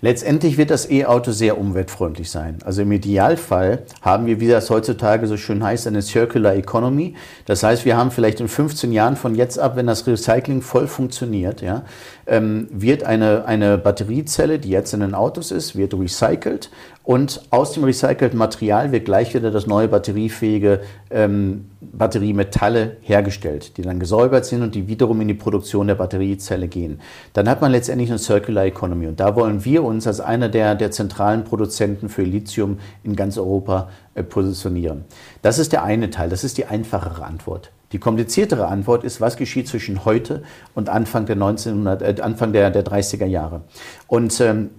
Letztendlich 0.04 0.58
wird 0.58 0.70
das 0.70 0.92
E-Auto 0.92 1.32
sehr 1.32 1.58
umweltfreundlich 1.58 2.30
sein. 2.30 2.58
Also 2.66 2.82
im 2.82 2.92
Idealfall 2.92 3.84
haben 4.02 4.26
wir, 4.26 4.42
wie 4.42 4.50
das 4.50 4.70
heutzutage 4.70 5.28
so 5.28 5.38
schön 5.38 5.64
heißt, 5.64 5.88
eine 5.88 6.02
Circular 6.02 6.56
Economy. 6.56 7.16
Das 7.46 7.64
heißt, 7.64 7.86
wir 7.86 7.96
haben 7.96 8.12
vielleicht 8.12 8.42
in 8.42 8.50
15 8.50 8.92
Jahren 8.92 9.16
von 9.16 9.34
jetzt 9.34 9.58
ab, 9.58 9.78
wenn 9.78 9.88
das 9.88 10.06
Recycling 10.06 10.62
voll 10.62 10.88
funktioniert, 10.88 11.62
ja, 11.62 11.84
ähm, 12.28 12.68
wird 12.72 13.04
eine, 13.04 13.46
eine 13.46 13.78
Batteriezelle, 13.78 14.60
die 14.60 14.70
jetzt 14.70 14.94
in 14.94 15.02
den 15.02 15.14
Autos 15.14 15.52
ist, 15.52 15.76
wird 15.76 15.94
recycelt 15.94 16.70
und 17.04 17.42
aus 17.50 17.74
dem 17.74 17.84
recycelten 17.84 18.38
Material 18.38 18.92
wird 18.92 19.06
gleich 19.06 19.34
wieder 19.34 19.52
das 19.52 19.68
neue 19.68 19.90
batteriefähige 19.90 20.82
ähm, 21.10 21.66
Batteriemetalle 21.82 22.98
hergestellt, 23.02 23.78
die 23.78 23.82
dann 23.82 24.00
gesäubert 24.00 24.46
sind 24.46 24.62
und 24.62 24.74
die 24.74 24.88
wiederum 24.88 25.20
in 25.20 25.28
die 25.28 25.34
Produktion 25.34 25.88
der 25.88 25.96
Batteriezelle 25.96 26.70
gehen. 26.70 27.02
Dann 27.34 27.50
hat 27.50 27.62
man 27.62 27.72
letztendlich 27.72 28.10
eine 28.10 28.20
Circular 28.20 28.66
Economy 28.66 29.08
und 29.08 29.20
da 29.20 29.36
wollen 29.36 29.66
wir 29.66 29.84
uns 29.84 30.08
als 30.08 30.22
einer 30.22 30.48
der, 30.48 30.76
der 30.76 30.92
zentralen 30.92 31.44
Produzenten 31.44 32.08
für 32.08 32.24
Lithium 32.24 32.80
in 33.04 33.16
ganz 33.18 33.38
Europa 33.38 33.90
äh, 34.16 34.24
positionieren. 34.24 35.04
Das 35.42 35.60
ist 35.60 35.74
der 35.74 35.84
eine 35.84 36.10
Teil, 36.10 36.30
das 36.30 36.46
ist 36.46 36.58
die 36.58 36.66
einfachere 36.66 37.26
Antwort. 37.26 37.72
Die 37.94 38.00
kompliziertere 38.00 38.68
Antwort 38.68 39.04
ist, 39.04 39.22
was 39.22 39.38
geschieht 39.38 39.68
zwischen 39.68 40.04
heute 40.04 40.44
und 40.74 40.90
Anfang 40.90 41.26
der, 41.26 41.36
1900, 41.36 42.02
äh, 42.02 42.22
Anfang 42.22 42.52
der, 42.52 42.72
der 42.72 42.84
30er 42.84 43.28
Jahre. 43.28 43.62
Und 44.08 44.42
ähm, 44.42 44.72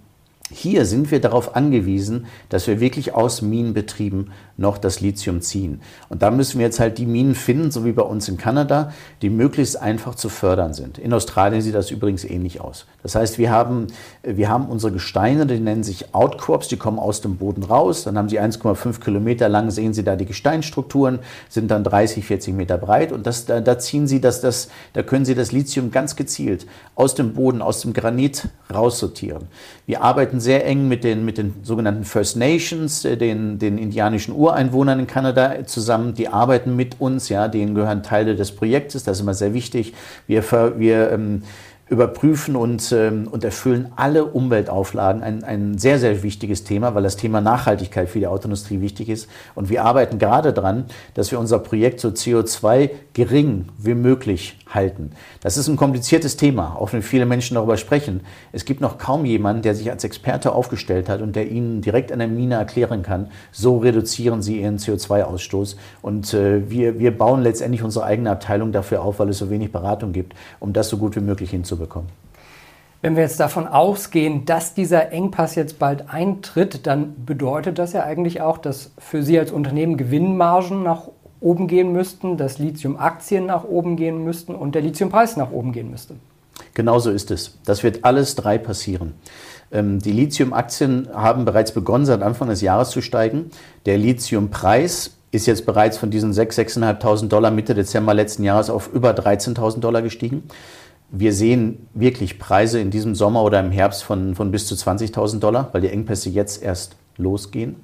hier 0.51 0.85
sind 0.85 1.11
wir 1.11 1.21
darauf 1.21 1.57
angewiesen, 1.57 2.27
dass 2.49 2.67
wir 2.67 2.81
wirklich 2.81 3.15
aus 3.15 3.41
Minenbetrieben 3.41 4.33
noch 4.57 4.79
das 4.79 5.01
Lithium 5.01 5.41
ziehen. 5.41 5.81
Und 6.09 6.23
da 6.23 6.31
müssen 6.31 6.59
wir 6.59 6.67
jetzt 6.67 6.81
halt 6.81 6.99
die 6.99 7.07
Minen 7.07 7.35
finden, 7.35 7.71
so 7.71 7.85
wie 7.85 7.93
bei 7.93 8.03
uns 8.03 8.29
in 8.29 8.37
Kanada, 8.37 8.93
die 9.23 9.31
möglichst 9.31 9.81
einfach 9.81 10.15
zu 10.15 10.29
fördern 10.29 10.75
sind. 10.75 10.99
In 10.99 11.13
Australien 11.13 11.61
sieht 11.61 11.75
das 11.75 11.91
übrigens 11.91 12.25
ähnlich 12.25 12.61
aus. 12.61 12.87
Das 13.03 13.15
heißt, 13.15 13.39
wir 13.39 13.51
haben, 13.51 13.89
wir 14.23 14.49
haben 14.49 14.67
unsere 14.67 14.93
Gesteine, 14.93 15.47
die 15.47 15.59
nennen 15.59 15.83
sich 15.83 16.15
Outcrops, 16.15 16.69
die 16.69 16.77
kommen 16.77 16.99
aus 16.99 17.21
dem 17.21 17.37
Boden 17.37 17.63
raus. 17.65 18.05
Dann 18.05 18.17
haben 18.17 18.29
sie 18.29 18.41
1,5 18.41 19.01
Kilometer 19.01 19.49
lang, 19.49 19.71
sehen 19.71 19.93
Sie 19.93 20.05
da 20.05 20.17
die 20.17 20.27
Gesteinstrukturen, 20.27 21.19
sind 21.49 21.71
dann 21.71 21.85
30, 21.85 22.25
40 22.25 22.55
Meter 22.55 22.79
breit. 22.79 23.13
Und 23.13 23.27
das, 23.27 23.47
da, 23.47 23.61
da 23.61 23.79
ziehen 23.79 24.07
Sie 24.07 24.21
das, 24.21 24.41
das, 24.41 24.69
da 24.93 25.03
können 25.03 25.25
Sie 25.25 25.35
das 25.35 25.53
Lithium 25.53 25.91
ganz 25.91 26.17
gezielt 26.17 26.67
aus 26.95 27.15
dem 27.15 27.35
Boden, 27.35 27.61
aus 27.61 27.81
dem 27.81 27.93
Granit 27.93 28.49
raussortieren. 28.73 29.49
Wir 29.87 30.03
arbeiten 30.03 30.41
sehr 30.41 30.65
eng 30.65 30.89
mit 30.89 31.05
den, 31.05 31.25
mit 31.25 31.39
den 31.39 31.55
sogenannten 31.63 32.05
First 32.05 32.37
Nations, 32.37 33.05
äh, 33.05 33.17
den, 33.17 33.59
den 33.59 33.79
indianischen 33.79 34.35
Ureinwohnern 34.45 35.01
in 35.01 35.07
Kanada 35.07 35.65
zusammen. 35.67 36.15
Die 36.15 36.29
arbeiten 36.29 36.77
mit 36.77 37.01
uns, 37.01 37.29
ja, 37.29 37.49
denen 37.49 37.75
gehören 37.75 38.03
Teile 38.03 38.37
des 38.37 38.55
Projektes, 38.55 39.05
das 39.05 39.17
ist 39.17 39.23
immer 39.23 39.35
sehr 39.35 39.55
wichtig. 39.55 39.95
Wir, 40.27 40.43
wir 40.79 41.11
ähm, 41.13 41.43
überprüfen 41.95 42.57
und, 42.57 42.93
ähm, 42.93 43.27
und 43.31 43.43
erfüllen 43.45 43.93
alle 43.97 44.27
Umweltauflagen. 44.27 45.23
Ein, 45.23 45.45
ein 45.45 45.79
sehr, 45.79 45.99
sehr 45.99 46.23
wichtiges 46.23 46.65
Thema, 46.65 46.95
weil 46.95 47.03
das 47.03 47.17
Thema 47.17 47.41
Nachhaltigkeit 47.41 48.11
für 48.11 48.19
die 48.19 48.27
Autoindustrie 48.27 48.81
wichtig 48.81 49.09
ist. 49.09 49.29
Und 49.55 49.71
wir 49.71 49.85
arbeiten 49.85 50.19
gerade 50.19 50.53
daran, 50.53 50.85
dass 51.15 51.31
wir 51.31 51.39
unser 51.39 51.59
Projekt 51.59 52.01
so 52.01 52.09
CO2 52.09 52.91
gering 53.15 53.67
wie 53.79 53.95
möglich 53.95 54.59
halten. 54.75 55.13
Das 55.41 55.57
ist 55.57 55.69
ein 55.69 55.77
kompliziertes 55.77 56.37
Thema, 56.37 56.77
auch 56.79 56.93
wenn 56.93 57.03
viele 57.03 57.27
Menschen 57.27 57.55
darüber 57.55 57.77
sprechen. 57.77 58.21
Es 58.53 58.65
gibt 58.65 58.81
noch 58.81 58.99
kaum 58.99 59.25
jemanden, 59.25 59.63
der 59.63 59.75
sich 59.75 59.91
als 59.91 60.05
Experte 60.05 60.53
aufgestellt 60.53 61.09
hat 61.09 61.23
und 61.23 61.37
der 61.37 61.49
Ihnen 61.51 61.81
direkt 61.81 62.13
an 62.13 62.19
der 62.19 62.29
Mine 62.29 62.57
erklären 62.57 63.03
kann, 63.03 63.29
so 63.53 63.79
reduzieren 63.79 64.43
Sie 64.43 64.61
Ihren 64.61 64.79
CO2-Ausstoß. 64.79 65.77
Und 66.03 66.35
äh, 66.35 66.69
wir, 66.69 66.99
wir 66.99 67.17
bauen 67.17 67.43
letztendlich 67.43 67.83
unsere 67.83 68.05
eigene 68.05 68.31
Abteilung 68.31 68.73
dafür 68.73 69.03
auf, 69.03 69.19
weil 69.19 69.29
es 69.29 69.39
so 69.39 69.49
wenig 69.51 69.71
Beratung 69.71 70.13
gibt, 70.13 70.35
um 70.61 70.73
das 70.73 70.89
so 70.89 70.99
gut 70.99 71.15
wie 71.17 71.21
möglich 71.21 71.51
hinzubekommen. 71.51 71.84
Wenn 73.03 73.17
wir 73.17 73.23
jetzt 73.23 73.39
davon 73.39 73.67
ausgehen, 73.67 74.47
dass 74.47 74.73
dieser 74.73 75.13
Engpass 75.13 75.57
jetzt 75.57 75.79
bald 75.79 76.09
eintritt, 76.09 76.87
dann 76.87 77.27
bedeutet 77.27 77.79
das 77.79 77.93
ja 77.93 78.03
eigentlich 78.03 78.41
auch, 78.41 78.57
dass 78.57 78.93
für 78.99 79.23
Sie 79.23 79.39
als 79.39 79.53
Unternehmen 79.53 79.99
Gewinnmargen 79.99 80.83
nach 80.83 81.09
oben 81.41 81.69
gehen 81.69 81.93
müssten, 81.93 82.39
dass 82.39 82.59
Lithium-Aktien 82.59 83.45
nach 83.45 83.65
oben 83.65 83.97
gehen 83.97 84.25
müssten 84.25 84.55
und 84.55 84.75
der 84.75 84.81
Lithiumpreis 84.81 85.37
nach 85.37 85.51
oben 85.51 85.73
gehen 85.73 85.91
müsste. 85.91 86.15
Genau 86.73 86.99
so 86.99 87.11
ist 87.11 87.31
es. 87.31 87.59
Das 87.67 87.83
wird 87.83 88.05
alles 88.05 88.37
drei 88.37 88.57
passieren. 88.57 89.13
Ähm, 89.71 89.99
die 89.99 90.13
Lithium-Aktien 90.13 91.09
haben 91.13 91.45
bereits 91.45 91.73
begonnen, 91.73 92.07
seit 92.07 92.23
Anfang 92.23 92.49
des 92.49 92.63
Jahres 92.63 92.91
zu 92.91 93.03
steigen. 93.03 93.51
Der 93.85 93.99
Lithium-Preis 93.99 95.17
ist 95.31 95.47
jetzt 95.47 95.67
bereits 95.67 95.99
von 95.99 96.11
diesen 96.11 96.33
6.000, 96.33 96.81
6.500 96.81 97.29
Dollar 97.29 97.51
Mitte 97.51 97.75
Dezember 97.75 98.15
letzten 98.15 98.45
Jahres 98.45 98.71
auf 98.71 98.89
über 98.93 99.11
13.000 99.11 99.81
Dollar 99.81 100.01
gestiegen. 100.01 100.45
Wir 101.11 101.33
sehen 101.33 101.87
wirklich 101.95 102.39
Preise 102.39 102.81
in 102.81 102.91
diesem 102.91 103.15
Sommer 103.15 103.43
oder 103.43 103.61
im 103.61 103.71
Herbst 103.71 104.03
von, 104.03 104.35
von 104.35 104.51
bis 104.51 104.67
zu 104.67 104.75
20.000 104.75 105.39
Dollar, 105.39 105.69
weil 105.73 105.81
die 105.81 105.89
Engpässe 105.89 106.31
jetzt 106.31 106.63
erst 106.63 106.97
losgehen. 107.17 107.77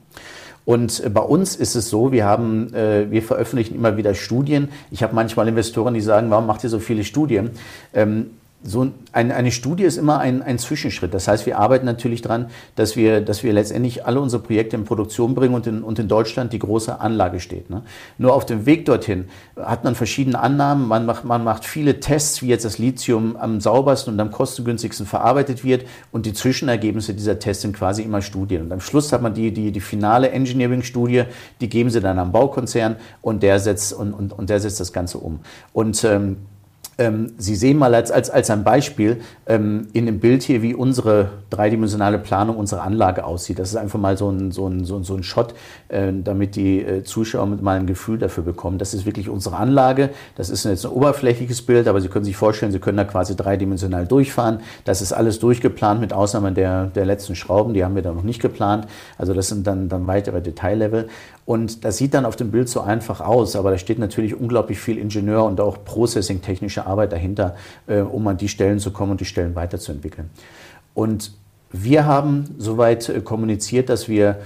Und 0.64 1.02
äh, 1.04 1.10
bei 1.10 1.22
uns 1.22 1.56
ist 1.56 1.74
es 1.74 1.90
so, 1.90 2.12
wir 2.12 2.24
haben, 2.24 2.72
äh, 2.74 3.10
wir 3.10 3.22
veröffentlichen 3.22 3.74
immer 3.74 3.96
wieder 3.96 4.14
Studien. 4.14 4.68
Ich 4.90 5.02
habe 5.02 5.14
manchmal 5.14 5.48
Investoren, 5.48 5.94
die 5.94 6.00
sagen, 6.00 6.30
warum 6.30 6.46
macht 6.46 6.64
ihr 6.64 6.70
so 6.70 6.78
viele 6.78 7.04
Studien? 7.04 7.50
Ähm, 7.94 8.30
so 8.62 8.92
ein, 9.12 9.32
eine 9.32 9.52
Studie 9.52 9.84
ist 9.84 9.96
immer 9.96 10.18
ein, 10.18 10.42
ein, 10.42 10.58
Zwischenschritt. 10.58 11.14
Das 11.14 11.28
heißt, 11.28 11.46
wir 11.46 11.58
arbeiten 11.58 11.86
natürlich 11.86 12.20
daran, 12.20 12.50
dass 12.76 12.94
wir, 12.94 13.22
dass 13.22 13.42
wir 13.42 13.54
letztendlich 13.54 14.04
alle 14.04 14.20
unsere 14.20 14.42
Projekte 14.42 14.76
in 14.76 14.84
Produktion 14.84 15.34
bringen 15.34 15.54
und 15.54 15.66
in, 15.66 15.82
und 15.82 15.98
in 15.98 16.08
Deutschland 16.08 16.52
die 16.52 16.58
große 16.58 17.00
Anlage 17.00 17.40
steht. 17.40 17.70
Ne? 17.70 17.82
Nur 18.18 18.34
auf 18.34 18.44
dem 18.44 18.66
Weg 18.66 18.84
dorthin 18.84 19.28
hat 19.56 19.84
man 19.84 19.94
verschiedene 19.94 20.38
Annahmen. 20.38 20.86
Man 20.86 21.06
macht, 21.06 21.24
man 21.24 21.42
macht 21.42 21.64
viele 21.64 22.00
Tests, 22.00 22.42
wie 22.42 22.48
jetzt 22.48 22.66
das 22.66 22.76
Lithium 22.76 23.36
am 23.36 23.62
saubersten 23.62 24.12
und 24.12 24.20
am 24.20 24.30
kostengünstigsten 24.30 25.06
verarbeitet 25.06 25.64
wird. 25.64 25.86
Und 26.12 26.26
die 26.26 26.34
Zwischenergebnisse 26.34 27.14
dieser 27.14 27.38
Tests 27.38 27.62
sind 27.62 27.74
quasi 27.74 28.02
immer 28.02 28.20
Studien. 28.20 28.62
Und 28.62 28.72
am 28.72 28.80
Schluss 28.80 29.10
hat 29.10 29.22
man 29.22 29.32
die, 29.32 29.52
die, 29.52 29.72
die 29.72 29.80
finale 29.80 30.32
Engineering-Studie, 30.32 31.24
die 31.62 31.68
geben 31.70 31.88
sie 31.88 32.02
dann 32.02 32.18
am 32.18 32.30
Baukonzern 32.30 32.96
und 33.22 33.42
der 33.42 33.58
setzt, 33.58 33.94
und, 33.94 34.12
und, 34.12 34.34
und 34.34 34.50
der 34.50 34.60
setzt 34.60 34.80
das 34.80 34.92
Ganze 34.92 35.16
um. 35.16 35.40
Und 35.72 36.04
ähm, 36.04 36.36
ähm, 37.00 37.32
Sie 37.38 37.56
sehen 37.56 37.78
mal 37.78 37.94
als, 37.94 38.10
als, 38.10 38.28
als 38.30 38.50
ein 38.50 38.62
Beispiel 38.62 39.20
ähm, 39.46 39.88
in 39.94 40.06
dem 40.06 40.20
Bild 40.20 40.42
hier, 40.42 40.60
wie 40.60 40.74
unsere 40.74 41.30
dreidimensionale 41.48 42.18
Planung 42.18 42.56
unserer 42.56 42.82
Anlage 42.82 43.24
aussieht. 43.24 43.58
Das 43.58 43.70
ist 43.70 43.76
einfach 43.76 43.98
mal 43.98 44.18
so 44.18 44.30
ein, 44.30 44.52
so 44.52 44.68
ein, 44.68 44.84
so 44.84 44.98
ein, 44.98 45.04
so 45.04 45.14
ein 45.16 45.22
Shot, 45.22 45.54
äh, 45.88 46.12
damit 46.22 46.56
die 46.56 46.82
äh, 46.82 47.02
Zuschauer 47.02 47.46
mal 47.46 47.78
ein 47.78 47.86
Gefühl 47.86 48.18
dafür 48.18 48.44
bekommen. 48.44 48.76
Das 48.76 48.92
ist 48.92 49.06
wirklich 49.06 49.30
unsere 49.30 49.56
Anlage. 49.56 50.10
Das 50.36 50.50
ist 50.50 50.64
jetzt 50.64 50.84
ein 50.84 50.92
oberflächliches 50.92 51.62
Bild, 51.62 51.88
aber 51.88 52.02
Sie 52.02 52.08
können 52.08 52.26
sich 52.26 52.36
vorstellen, 52.36 52.70
Sie 52.70 52.78
können 52.78 52.98
da 52.98 53.04
quasi 53.04 53.34
dreidimensional 53.34 54.06
durchfahren. 54.06 54.60
Das 54.84 55.00
ist 55.00 55.12
alles 55.12 55.38
durchgeplant 55.38 56.00
mit 56.00 56.12
Ausnahme 56.12 56.52
der, 56.52 56.86
der 56.86 57.06
letzten 57.06 57.34
Schrauben, 57.34 57.72
die 57.72 57.82
haben 57.82 57.94
wir 57.94 58.02
da 58.02 58.12
noch 58.12 58.22
nicht 58.24 58.42
geplant. 58.42 58.86
Also 59.16 59.32
das 59.32 59.48
sind 59.48 59.66
dann, 59.66 59.88
dann 59.88 60.06
weitere 60.06 60.42
Detaillevel. 60.42 61.08
Und 61.46 61.84
das 61.84 61.96
sieht 61.96 62.14
dann 62.14 62.24
auf 62.24 62.36
dem 62.36 62.50
Bild 62.50 62.68
so 62.68 62.80
einfach 62.80 63.20
aus, 63.20 63.56
aber 63.56 63.70
da 63.70 63.78
steht 63.78 63.98
natürlich 63.98 64.38
unglaublich 64.38 64.78
viel 64.78 64.98
Ingenieur 64.98 65.44
und 65.44 65.60
auch 65.60 65.84
Processing-technische 65.84 66.86
Arbeit 66.86 67.12
dahinter, 67.12 67.56
äh, 67.86 68.00
um 68.00 68.26
an 68.28 68.36
die 68.36 68.48
Stellen 68.48 68.78
zu 68.78 68.92
kommen 68.92 69.12
und 69.12 69.20
die 69.20 69.24
Stellen 69.24 69.54
weiterzuentwickeln. 69.54 70.30
Und 70.94 71.32
wir 71.72 72.04
haben 72.04 72.54
soweit 72.58 73.08
äh, 73.08 73.20
kommuniziert, 73.20 73.88
dass 73.88 74.08
wir 74.08 74.40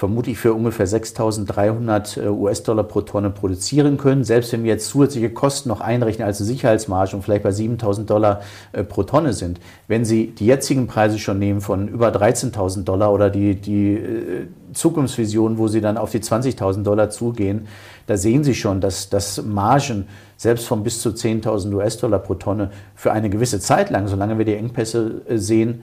vermutlich 0.00 0.38
für 0.38 0.54
ungefähr 0.54 0.88
6.300 0.88 2.22
äh, 2.22 2.28
US-Dollar 2.28 2.84
pro 2.84 3.02
Tonne 3.02 3.28
produzieren 3.28 3.98
können. 3.98 4.24
Selbst 4.24 4.50
wenn 4.50 4.64
wir 4.64 4.70
jetzt 4.70 4.88
zusätzliche 4.88 5.28
Kosten 5.28 5.68
noch 5.68 5.82
einrechnen 5.82 6.26
als 6.26 6.38
Sicherheitsmarge 6.38 7.14
und 7.14 7.22
vielleicht 7.22 7.42
bei 7.42 7.50
7.000 7.50 8.06
Dollar 8.06 8.40
äh, 8.72 8.82
pro 8.82 9.02
Tonne 9.02 9.34
sind, 9.34 9.60
wenn 9.88 10.06
Sie 10.06 10.28
die 10.28 10.46
jetzigen 10.46 10.86
Preise 10.86 11.18
schon 11.18 11.38
nehmen 11.38 11.60
von 11.60 11.86
über 11.86 12.08
13.000 12.08 12.84
Dollar 12.84 13.12
oder 13.12 13.28
die, 13.28 13.56
die 13.56 13.92
äh, 13.92 14.46
Zukunftsvision, 14.72 15.58
wo 15.58 15.68
Sie 15.68 15.82
dann 15.82 15.98
auf 15.98 16.12
die 16.12 16.20
20.000 16.20 16.82
Dollar 16.82 17.10
zugehen, 17.10 17.68
da 18.06 18.16
sehen 18.16 18.42
Sie 18.42 18.54
schon, 18.54 18.80
dass, 18.80 19.10
dass 19.10 19.42
Margen 19.42 20.06
selbst 20.38 20.66
von 20.66 20.82
bis 20.82 21.02
zu 21.02 21.10
10.000 21.10 21.74
US-Dollar 21.74 22.20
pro 22.20 22.36
Tonne 22.36 22.70
für 22.94 23.12
eine 23.12 23.28
gewisse 23.28 23.60
Zeit 23.60 23.90
lang, 23.90 24.08
solange 24.08 24.38
wir 24.38 24.46
die 24.46 24.54
Engpässe 24.54 25.20
sehen, 25.28 25.82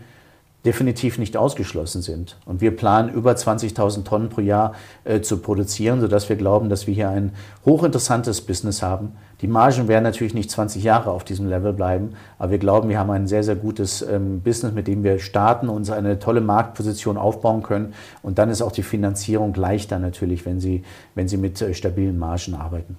definitiv 0.65 1.17
nicht 1.17 1.38
ausgeschlossen 1.38 2.02
sind. 2.02 2.38
Und 2.46 2.62
wir 2.62 2.76
planen 2.76 3.10
über 3.13 3.32
20.000 3.32 4.04
Tonnen 4.04 4.30
pro 4.30 4.41
Jahr 4.41 4.74
äh, 5.06 5.22
zu 5.22 5.38
produzieren, 5.38 6.02
sodass 6.02 6.28
wir 6.28 6.36
glauben, 6.36 6.67
dass 6.67 6.88
wir 6.88 6.93
hier 6.93 7.10
ein 7.10 7.32
hochinteressantes 7.65 8.41
Business 8.41 8.82
haben. 8.82 9.13
Die 9.41 9.48
Margen 9.48 9.88
werden 9.88 10.04
natürlich 10.04 10.34
nicht 10.34 10.50
20 10.50 10.84
Jahre 10.84 11.12
auf 11.12 11.24
diesem 11.24 11.48
Level 11.48 11.72
bleiben, 11.72 12.15
aber 12.39 12.52
wir 12.52 12.58
glauben, 12.58 12.89
wir 12.89 12.98
haben 12.98 13.12
ein 13.12 13.28
sehr, 13.28 13.43
sehr 13.43 13.56
gutes 13.56 14.02
ähm, 14.02 14.41
Business, 14.41 14.74
mit 14.74 14.88
dem 14.88 15.04
wir 15.04 15.20
starten, 15.20 15.70
uns 15.70 15.91
eine 15.91 16.20
tolle 16.20 16.41
Marktposition 16.41 17.17
aufbauen 17.17 17.62
können. 17.62 17.93
Und 18.24 18.39
dann 18.39 18.50
ist 18.50 18.62
auch 18.62 18.72
die 18.72 18.84
Finanzierung 18.84 19.54
leichter 19.54 20.00
natürlich, 20.00 20.46
wenn 20.46 20.60
Sie, 20.60 20.84
wenn 21.13 21.28
Sie 21.28 21.38
mit 21.38 21.62
äh, 21.62 21.74
stabilen 21.76 22.17
Margen 22.17 22.56
arbeiten. 22.56 22.98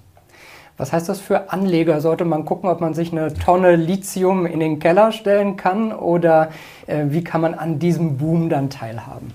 Was 0.79 0.93
heißt 0.93 1.09
das 1.09 1.19
für 1.19 1.51
Anleger? 1.51 1.99
Sollte 1.99 2.23
man 2.23 2.45
gucken, 2.45 2.69
ob 2.69 2.79
man 2.79 2.93
sich 2.93 3.11
eine 3.11 3.33
Tonne 3.33 3.75
Lithium 3.75 4.45
in 4.45 4.61
den 4.61 4.79
Keller 4.79 5.11
stellen 5.11 5.57
kann 5.57 5.91
oder 5.91 6.51
äh, 6.87 7.07
wie 7.09 7.21
kann 7.21 7.41
man 7.41 7.53
an 7.53 7.79
diesem 7.79 8.17
Boom 8.17 8.47
dann 8.47 8.69
teilhaben? 8.69 9.33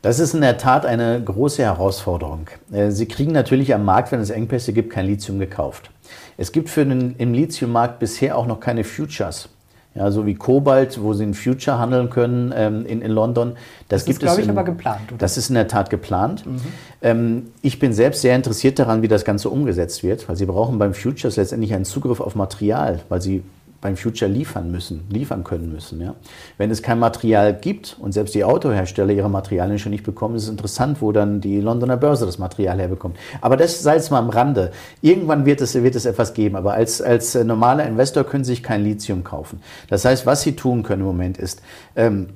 Das 0.00 0.18
ist 0.18 0.32
in 0.32 0.40
der 0.40 0.56
Tat 0.56 0.86
eine 0.86 1.22
große 1.22 1.62
Herausforderung. 1.62 2.48
Äh, 2.72 2.90
Sie 2.92 3.06
kriegen 3.06 3.32
natürlich 3.32 3.74
am 3.74 3.84
Markt, 3.84 4.10
wenn 4.10 4.20
es 4.20 4.30
Engpässe 4.30 4.72
gibt, 4.72 4.90
kein 4.90 5.04
Lithium 5.04 5.38
gekauft. 5.38 5.90
Es 6.38 6.50
gibt 6.50 6.70
für 6.70 6.86
den, 6.86 7.14
im 7.18 7.34
Lithiummarkt 7.34 7.98
bisher 7.98 8.38
auch 8.38 8.46
noch 8.46 8.58
keine 8.58 8.84
Futures 8.84 9.50
ja, 9.94 10.10
so 10.10 10.24
wie 10.24 10.34
Kobalt, 10.34 11.02
wo 11.02 11.12
sie 11.12 11.24
in 11.24 11.34
Future 11.34 11.78
handeln 11.78 12.08
können 12.08 12.52
ähm, 12.56 12.86
in, 12.86 13.02
in 13.02 13.10
London. 13.10 13.52
Das, 13.88 14.00
das 14.00 14.04
gibt 14.06 14.22
ist, 14.22 14.26
glaube 14.26 14.40
ich, 14.40 14.48
aber 14.48 14.64
geplant. 14.64 15.02
Oder? 15.08 15.18
Das 15.18 15.36
ist 15.36 15.50
in 15.50 15.54
der 15.54 15.68
Tat 15.68 15.90
geplant. 15.90 16.46
Mhm. 16.46 16.60
Ähm, 17.02 17.42
ich 17.60 17.78
bin 17.78 17.92
selbst 17.92 18.22
sehr 18.22 18.34
interessiert 18.34 18.78
daran, 18.78 19.02
wie 19.02 19.08
das 19.08 19.24
Ganze 19.24 19.50
umgesetzt 19.50 20.02
wird, 20.02 20.28
weil 20.28 20.36
sie 20.36 20.46
brauchen 20.46 20.78
beim 20.78 20.94
Futures 20.94 21.36
letztendlich 21.36 21.74
einen 21.74 21.84
Zugriff 21.84 22.20
auf 22.20 22.34
Material, 22.34 23.00
weil 23.10 23.20
sie 23.20 23.42
beim 23.82 23.96
Future 23.96 24.30
liefern 24.30 24.70
müssen, 24.70 25.04
liefern 25.10 25.42
können 25.42 25.70
müssen. 25.70 26.00
Ja. 26.00 26.14
Wenn 26.56 26.70
es 26.70 26.82
kein 26.82 27.00
Material 27.00 27.52
gibt 27.52 27.96
und 28.00 28.12
selbst 28.12 28.34
die 28.34 28.44
Autohersteller 28.44 29.12
ihre 29.12 29.28
Materialien 29.28 29.78
schon 29.78 29.90
nicht 29.90 30.04
bekommen, 30.04 30.36
ist 30.36 30.44
es 30.44 30.48
interessant, 30.48 31.02
wo 31.02 31.10
dann 31.10 31.40
die 31.40 31.60
Londoner 31.60 31.96
Börse 31.96 32.24
das 32.24 32.38
Material 32.38 32.78
herbekommt. 32.78 33.16
Aber 33.40 33.56
das 33.56 33.82
sei 33.82 33.96
jetzt 33.96 34.12
mal 34.12 34.20
am 34.20 34.30
Rande. 34.30 34.70
Irgendwann 35.02 35.44
wird 35.44 35.60
es, 35.60 35.74
wird 35.74 35.96
es 35.96 36.06
etwas 36.06 36.32
geben, 36.32 36.54
aber 36.54 36.74
als, 36.74 37.02
als 37.02 37.34
normaler 37.34 37.84
Investor 37.84 38.22
können 38.22 38.44
Sie 38.44 38.52
sich 38.52 38.62
kein 38.62 38.84
Lithium 38.84 39.24
kaufen. 39.24 39.60
Das 39.88 40.04
heißt, 40.04 40.26
was 40.26 40.42
Sie 40.42 40.54
tun 40.54 40.84
können 40.84 41.02
im 41.02 41.08
Moment 41.08 41.36
ist, 41.36 41.60
ähm, 41.96 42.28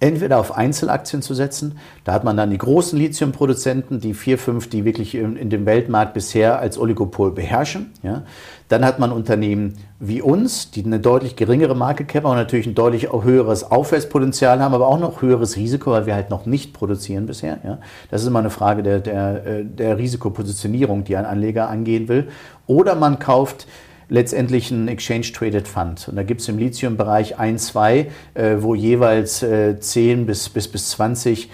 entweder 0.00 0.38
auf 0.38 0.56
Einzelaktien 0.56 1.20
zu 1.20 1.34
setzen. 1.34 1.78
Da 2.04 2.12
hat 2.12 2.24
man 2.24 2.36
dann 2.36 2.50
die 2.50 2.58
großen 2.58 2.98
Lithiumproduzenten, 2.98 4.00
die 4.00 4.14
vier, 4.14 4.38
fünf, 4.38 4.68
die 4.68 4.84
wirklich 4.84 5.14
in, 5.14 5.36
in 5.36 5.50
dem 5.50 5.66
Weltmarkt 5.66 6.14
bisher 6.14 6.58
als 6.58 6.78
Oligopol 6.78 7.32
beherrschen. 7.32 7.92
Ja. 8.02 8.22
Dann 8.68 8.84
hat 8.84 8.98
man 8.98 9.12
Unternehmen 9.12 9.74
wie 9.98 10.22
uns, 10.22 10.70
die 10.70 10.84
eine 10.84 11.00
deutlich 11.00 11.36
geringere 11.36 11.76
Market 11.76 12.08
Cap 12.08 12.24
und 12.24 12.36
natürlich 12.36 12.66
ein 12.66 12.74
deutlich 12.74 13.12
höheres 13.12 13.70
Aufwärtspotenzial 13.70 14.60
haben, 14.60 14.74
aber 14.74 14.88
auch 14.88 14.98
noch 14.98 15.20
höheres 15.20 15.56
Risiko, 15.56 15.90
weil 15.90 16.06
wir 16.06 16.14
halt 16.14 16.30
noch 16.30 16.46
nicht 16.46 16.72
produzieren 16.72 17.26
bisher. 17.26 17.58
Ja. 17.62 17.78
Das 18.10 18.22
ist 18.22 18.28
immer 18.28 18.38
eine 18.38 18.50
Frage 18.50 18.82
der, 18.82 19.00
der, 19.00 19.46
äh, 19.46 19.64
der 19.64 19.98
Risikopositionierung, 19.98 21.04
die 21.04 21.16
ein 21.16 21.26
Anleger 21.26 21.68
angehen 21.68 22.08
will. 22.08 22.28
Oder 22.66 22.94
man 22.94 23.18
kauft 23.18 23.66
letztendlich 24.10 24.70
ein 24.70 24.88
Exchange-Traded 24.88 25.66
Fund. 25.66 26.08
Und 26.08 26.16
da 26.16 26.22
gibt 26.22 26.42
es 26.42 26.48
im 26.48 26.58
Lithium-Bereich 26.58 27.38
ein, 27.38 27.58
zwei, 27.58 28.10
äh, 28.34 28.56
wo 28.58 28.74
jeweils 28.74 29.42
äh, 29.42 29.80
10 29.80 30.26
bis, 30.26 30.50
bis, 30.50 30.68
bis 30.68 30.90
20 30.90 31.48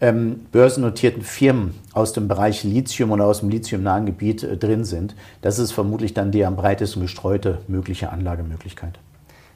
ähm, 0.00 0.46
börsennotierten 0.52 1.22
Firmen 1.22 1.74
aus 1.92 2.12
dem 2.12 2.28
Bereich 2.28 2.62
Lithium 2.62 3.10
oder 3.10 3.26
aus 3.26 3.40
dem 3.40 3.50
lithiumnahen 3.50 4.06
Gebiet 4.06 4.44
äh, 4.44 4.56
drin 4.56 4.84
sind. 4.84 5.14
Das 5.42 5.58
ist 5.58 5.72
vermutlich 5.72 6.14
dann 6.14 6.30
die 6.30 6.44
am 6.44 6.56
breitesten 6.56 7.02
gestreute 7.02 7.58
mögliche 7.66 8.10
Anlagemöglichkeit. 8.10 8.98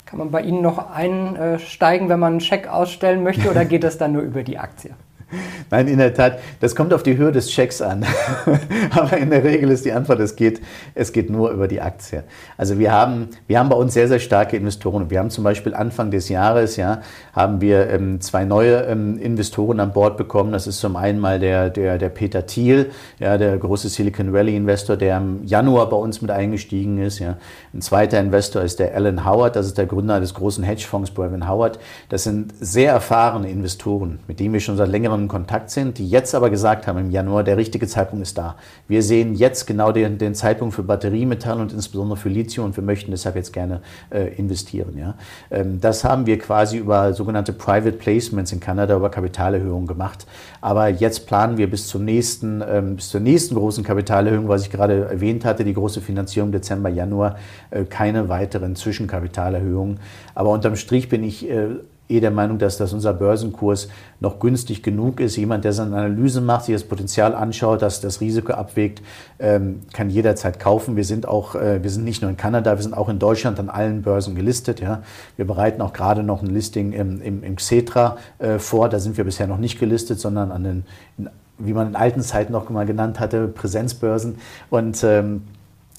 Kann 0.04 0.18
man 0.18 0.30
bei 0.30 0.42
Ihnen 0.42 0.60
noch 0.60 0.90
einsteigen, 0.90 2.08
wenn 2.08 2.18
man 2.18 2.32
einen 2.32 2.40
Scheck 2.40 2.68
ausstellen 2.68 3.22
möchte 3.22 3.48
oder 3.48 3.64
geht 3.64 3.84
das 3.84 3.98
dann 3.98 4.12
nur 4.12 4.22
über 4.22 4.42
die 4.42 4.58
Aktie? 4.58 4.90
Nein, 5.70 5.88
in 5.88 5.98
der 5.98 6.14
Tat, 6.14 6.38
das 6.60 6.76
kommt 6.76 6.92
auf 6.92 7.02
die 7.02 7.16
Höhe 7.16 7.32
des 7.32 7.48
Checks 7.48 7.80
an. 7.80 8.04
Aber 8.90 9.16
in 9.16 9.30
der 9.30 9.44
Regel 9.44 9.70
ist 9.70 9.84
die 9.84 9.92
Antwort, 9.92 10.20
es 10.20 10.36
geht, 10.36 10.60
es 10.94 11.12
geht 11.12 11.30
nur 11.30 11.50
über 11.50 11.68
die 11.68 11.80
Aktie. 11.80 12.24
Also 12.56 12.78
wir 12.78 12.92
haben, 12.92 13.28
wir 13.46 13.58
haben 13.58 13.68
bei 13.68 13.76
uns 13.76 13.94
sehr, 13.94 14.08
sehr 14.08 14.18
starke 14.18 14.56
Investoren. 14.56 15.10
Wir 15.10 15.18
haben 15.18 15.30
zum 15.30 15.44
Beispiel 15.44 15.74
Anfang 15.74 16.10
des 16.10 16.28
Jahres, 16.28 16.76
ja, 16.76 17.00
haben 17.32 17.60
wir 17.60 17.88
ähm, 17.90 18.20
zwei 18.20 18.44
neue 18.44 18.82
ähm, 18.82 19.18
Investoren 19.18 19.80
an 19.80 19.92
Bord 19.92 20.16
bekommen. 20.16 20.52
Das 20.52 20.66
ist 20.66 20.80
zum 20.80 20.96
einen 20.96 21.18
mal 21.18 21.38
der, 21.38 21.70
der, 21.70 21.98
der 21.98 22.08
Peter 22.08 22.46
Thiel, 22.46 22.90
ja, 23.18 23.38
der 23.38 23.56
große 23.56 23.88
Silicon 23.88 24.32
Valley 24.32 24.56
Investor, 24.56 24.96
der 24.96 25.18
im 25.18 25.44
Januar 25.44 25.88
bei 25.88 25.96
uns 25.96 26.20
mit 26.22 26.30
eingestiegen 26.30 26.98
ist. 26.98 27.18
Ja. 27.18 27.36
Ein 27.72 27.80
zweiter 27.80 28.20
Investor 28.20 28.62
ist 28.62 28.78
der 28.78 28.94
Alan 28.94 29.24
Howard, 29.24 29.56
das 29.56 29.66
ist 29.66 29.78
der 29.78 29.86
Gründer 29.86 30.20
des 30.20 30.34
großen 30.34 30.64
Hedgefonds 30.64 31.10
Brevin 31.10 31.48
Howard. 31.48 31.78
Das 32.08 32.24
sind 32.24 32.52
sehr 32.60 32.92
erfahrene 32.92 33.50
Investoren, 33.50 34.20
mit 34.28 34.40
denen 34.40 34.52
wir 34.52 34.60
schon 34.60 34.76
seit 34.76 34.88
längerem 34.88 35.21
in 35.22 35.28
Kontakt 35.28 35.70
sind, 35.70 35.98
die 35.98 36.08
jetzt 36.08 36.34
aber 36.34 36.50
gesagt 36.50 36.86
haben 36.86 36.98
im 36.98 37.10
Januar, 37.10 37.44
der 37.44 37.56
richtige 37.56 37.86
Zeitpunkt 37.86 38.22
ist 38.22 38.38
da. 38.38 38.56
Wir 38.88 39.02
sehen 39.02 39.34
jetzt 39.34 39.66
genau 39.66 39.92
den, 39.92 40.18
den 40.18 40.34
Zeitpunkt 40.34 40.74
für 40.74 40.82
Batteriemetall 40.82 41.60
und 41.60 41.72
insbesondere 41.72 42.16
für 42.16 42.28
Lithium 42.28 42.66
und 42.66 42.76
wir 42.76 42.84
möchten 42.84 43.10
deshalb 43.10 43.36
jetzt 43.36 43.52
gerne 43.52 43.80
äh, 44.10 44.34
investieren. 44.34 44.96
Ja. 44.98 45.14
Ähm, 45.50 45.80
das 45.80 46.04
haben 46.04 46.26
wir 46.26 46.38
quasi 46.38 46.78
über 46.78 47.12
sogenannte 47.14 47.52
Private 47.52 47.92
Placements 47.92 48.52
in 48.52 48.60
Kanada, 48.60 48.96
über 48.96 49.10
Kapitalerhöhungen 49.10 49.86
gemacht. 49.86 50.26
Aber 50.60 50.88
jetzt 50.88 51.26
planen 51.26 51.56
wir 51.56 51.70
bis, 51.70 51.88
zum 51.88 52.04
nächsten, 52.04 52.62
ähm, 52.66 52.96
bis 52.96 53.08
zur 53.10 53.20
nächsten 53.20 53.54
großen 53.54 53.84
Kapitalerhöhung, 53.84 54.48
was 54.48 54.62
ich 54.62 54.70
gerade 54.70 55.06
erwähnt 55.06 55.44
hatte, 55.44 55.64
die 55.64 55.74
große 55.74 56.00
Finanzierung 56.00 56.52
Dezember, 56.52 56.88
Januar, 56.88 57.36
äh, 57.70 57.84
keine 57.84 58.28
weiteren 58.28 58.76
Zwischenkapitalerhöhungen. 58.76 60.00
Aber 60.34 60.50
unterm 60.50 60.76
Strich 60.76 61.08
bin 61.08 61.24
ich 61.24 61.48
äh, 61.48 61.68
eh 62.12 62.20
der 62.20 62.30
Meinung, 62.30 62.58
dass, 62.58 62.76
dass 62.76 62.92
unser 62.92 63.14
Börsenkurs 63.14 63.88
noch 64.20 64.38
günstig 64.38 64.82
genug 64.82 65.20
ist. 65.20 65.36
Jemand, 65.36 65.64
der 65.64 65.72
seine 65.72 65.96
Analyse 65.96 66.40
macht, 66.40 66.66
sich 66.66 66.74
das 66.74 66.84
Potenzial 66.84 67.34
anschaut, 67.34 67.82
dass 67.82 68.00
das 68.00 68.20
Risiko 68.20 68.52
abwägt, 68.52 69.02
ähm, 69.38 69.80
kann 69.92 70.10
jederzeit 70.10 70.60
kaufen. 70.60 70.96
Wir 70.96 71.04
sind 71.04 71.26
auch, 71.26 71.54
äh, 71.54 71.82
wir 71.82 71.90
sind 71.90 72.04
nicht 72.04 72.22
nur 72.22 72.30
in 72.30 72.36
Kanada, 72.36 72.76
wir 72.76 72.82
sind 72.82 72.94
auch 72.94 73.08
in 73.08 73.18
Deutschland 73.18 73.58
an 73.58 73.68
allen 73.68 74.02
Börsen 74.02 74.34
gelistet. 74.34 74.80
Ja. 74.80 75.02
Wir 75.36 75.46
bereiten 75.46 75.80
auch 75.82 75.92
gerade 75.92 76.22
noch 76.22 76.42
ein 76.42 76.48
Listing 76.48 76.92
im, 76.92 77.20
im, 77.22 77.42
im 77.42 77.56
Xetra 77.56 78.16
äh, 78.38 78.58
vor. 78.58 78.88
Da 78.88 78.98
sind 78.98 79.16
wir 79.16 79.24
bisher 79.24 79.46
noch 79.46 79.58
nicht 79.58 79.78
gelistet, 79.78 80.20
sondern 80.20 80.52
an 80.52 80.64
den, 80.64 80.84
in, 81.18 81.30
wie 81.58 81.72
man 81.72 81.88
in 81.88 81.96
alten 81.96 82.22
Zeiten 82.22 82.52
noch 82.52 82.68
mal 82.70 82.86
genannt 82.86 83.20
hatte, 83.20 83.48
Präsenzbörsen. 83.48 84.36
Und 84.70 85.02
ähm, 85.04 85.42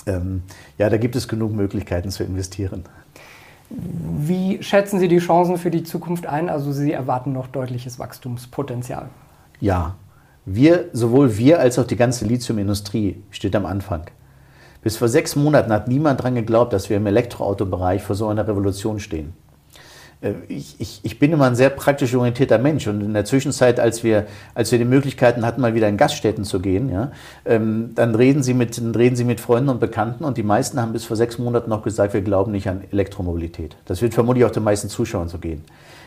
ähm, 0.05 0.43
ja, 0.77 0.89
da 0.89 0.97
gibt 0.97 1.15
es 1.15 1.27
genug 1.27 1.53
Möglichkeiten 1.53 2.09
zu 2.09 2.23
investieren. 2.23 2.83
Wie 3.69 4.61
schätzen 4.61 4.99
Sie 4.99 5.07
die 5.07 5.19
Chancen 5.19 5.57
für 5.57 5.71
die 5.71 5.83
Zukunft 5.83 6.25
ein? 6.25 6.49
Also 6.49 6.71
Sie 6.71 6.91
erwarten 6.91 7.33
noch 7.33 7.47
deutliches 7.47 7.99
Wachstumspotenzial. 7.99 9.09
Ja, 9.59 9.95
wir, 10.45 10.89
sowohl 10.93 11.37
wir 11.37 11.59
als 11.59 11.79
auch 11.79 11.87
die 11.87 11.95
ganze 11.95 12.25
Lithiumindustrie 12.25 13.23
steht 13.31 13.55
am 13.55 13.65
Anfang. 13.65 14.05
Bis 14.81 14.97
vor 14.97 15.07
sechs 15.07 15.35
Monaten 15.37 15.71
hat 15.71 15.87
niemand 15.87 16.19
daran 16.19 16.35
geglaubt, 16.35 16.73
dass 16.73 16.89
wir 16.89 16.97
im 16.97 17.05
Elektroautobereich 17.05 18.03
vor 18.03 18.15
so 18.15 18.27
einer 18.27 18.47
Revolution 18.47 18.99
stehen. 18.99 19.33
Äh, 20.23 20.33
ich, 20.47 20.75
ich, 20.79 20.99
ich 21.03 21.19
bin 21.19 21.31
immer 21.31 21.45
ein 21.45 21.55
sehr 21.55 21.69
praktisch 21.69 22.15
orientierter 22.15 22.57
Mensch 22.57 22.87
und 22.87 23.01
in 23.01 23.13
der 23.13 23.25
Zwischenzeit, 23.25 23.79
als 23.79 24.03
wir, 24.03 24.25
als 24.55 24.71
wir 24.71 24.79
die 24.79 24.85
Möglichkeiten 24.85 25.45
hatten, 25.45 25.61
mal 25.61 25.75
wieder 25.75 25.87
in 25.89 25.97
Gaststätten 25.97 26.45
zu 26.45 26.59
gehen, 26.59 26.89
ja, 26.89 27.11
ähm, 27.45 27.91
dann, 27.95 28.15
reden 28.15 28.43
sie 28.43 28.53
mit, 28.53 28.77
dann 28.77 28.95
reden 28.95 29.15
sie 29.15 29.25
mit 29.25 29.39
Freunden 29.39 29.69
und 29.69 29.79
Bekannten 29.79 30.23
und 30.23 30.37
die 30.37 30.43
meisten 30.43 30.81
haben 30.81 30.93
bis 30.93 31.05
vor 31.05 31.17
sechs 31.17 31.37
Monaten 31.37 31.69
noch 31.69 31.83
gesagt, 31.83 32.13
wir 32.13 32.21
glauben 32.21 32.51
nicht 32.51 32.67
an 32.67 32.81
Elektromobilität. 32.91 33.75
Das 33.85 34.01
wird 34.01 34.13
vermutlich 34.13 34.45
auch 34.45 34.51
den 34.51 34.63
meisten 34.63 34.89
Zuschauern 34.89 35.27
so 35.27 35.37
gehen. 35.37 35.63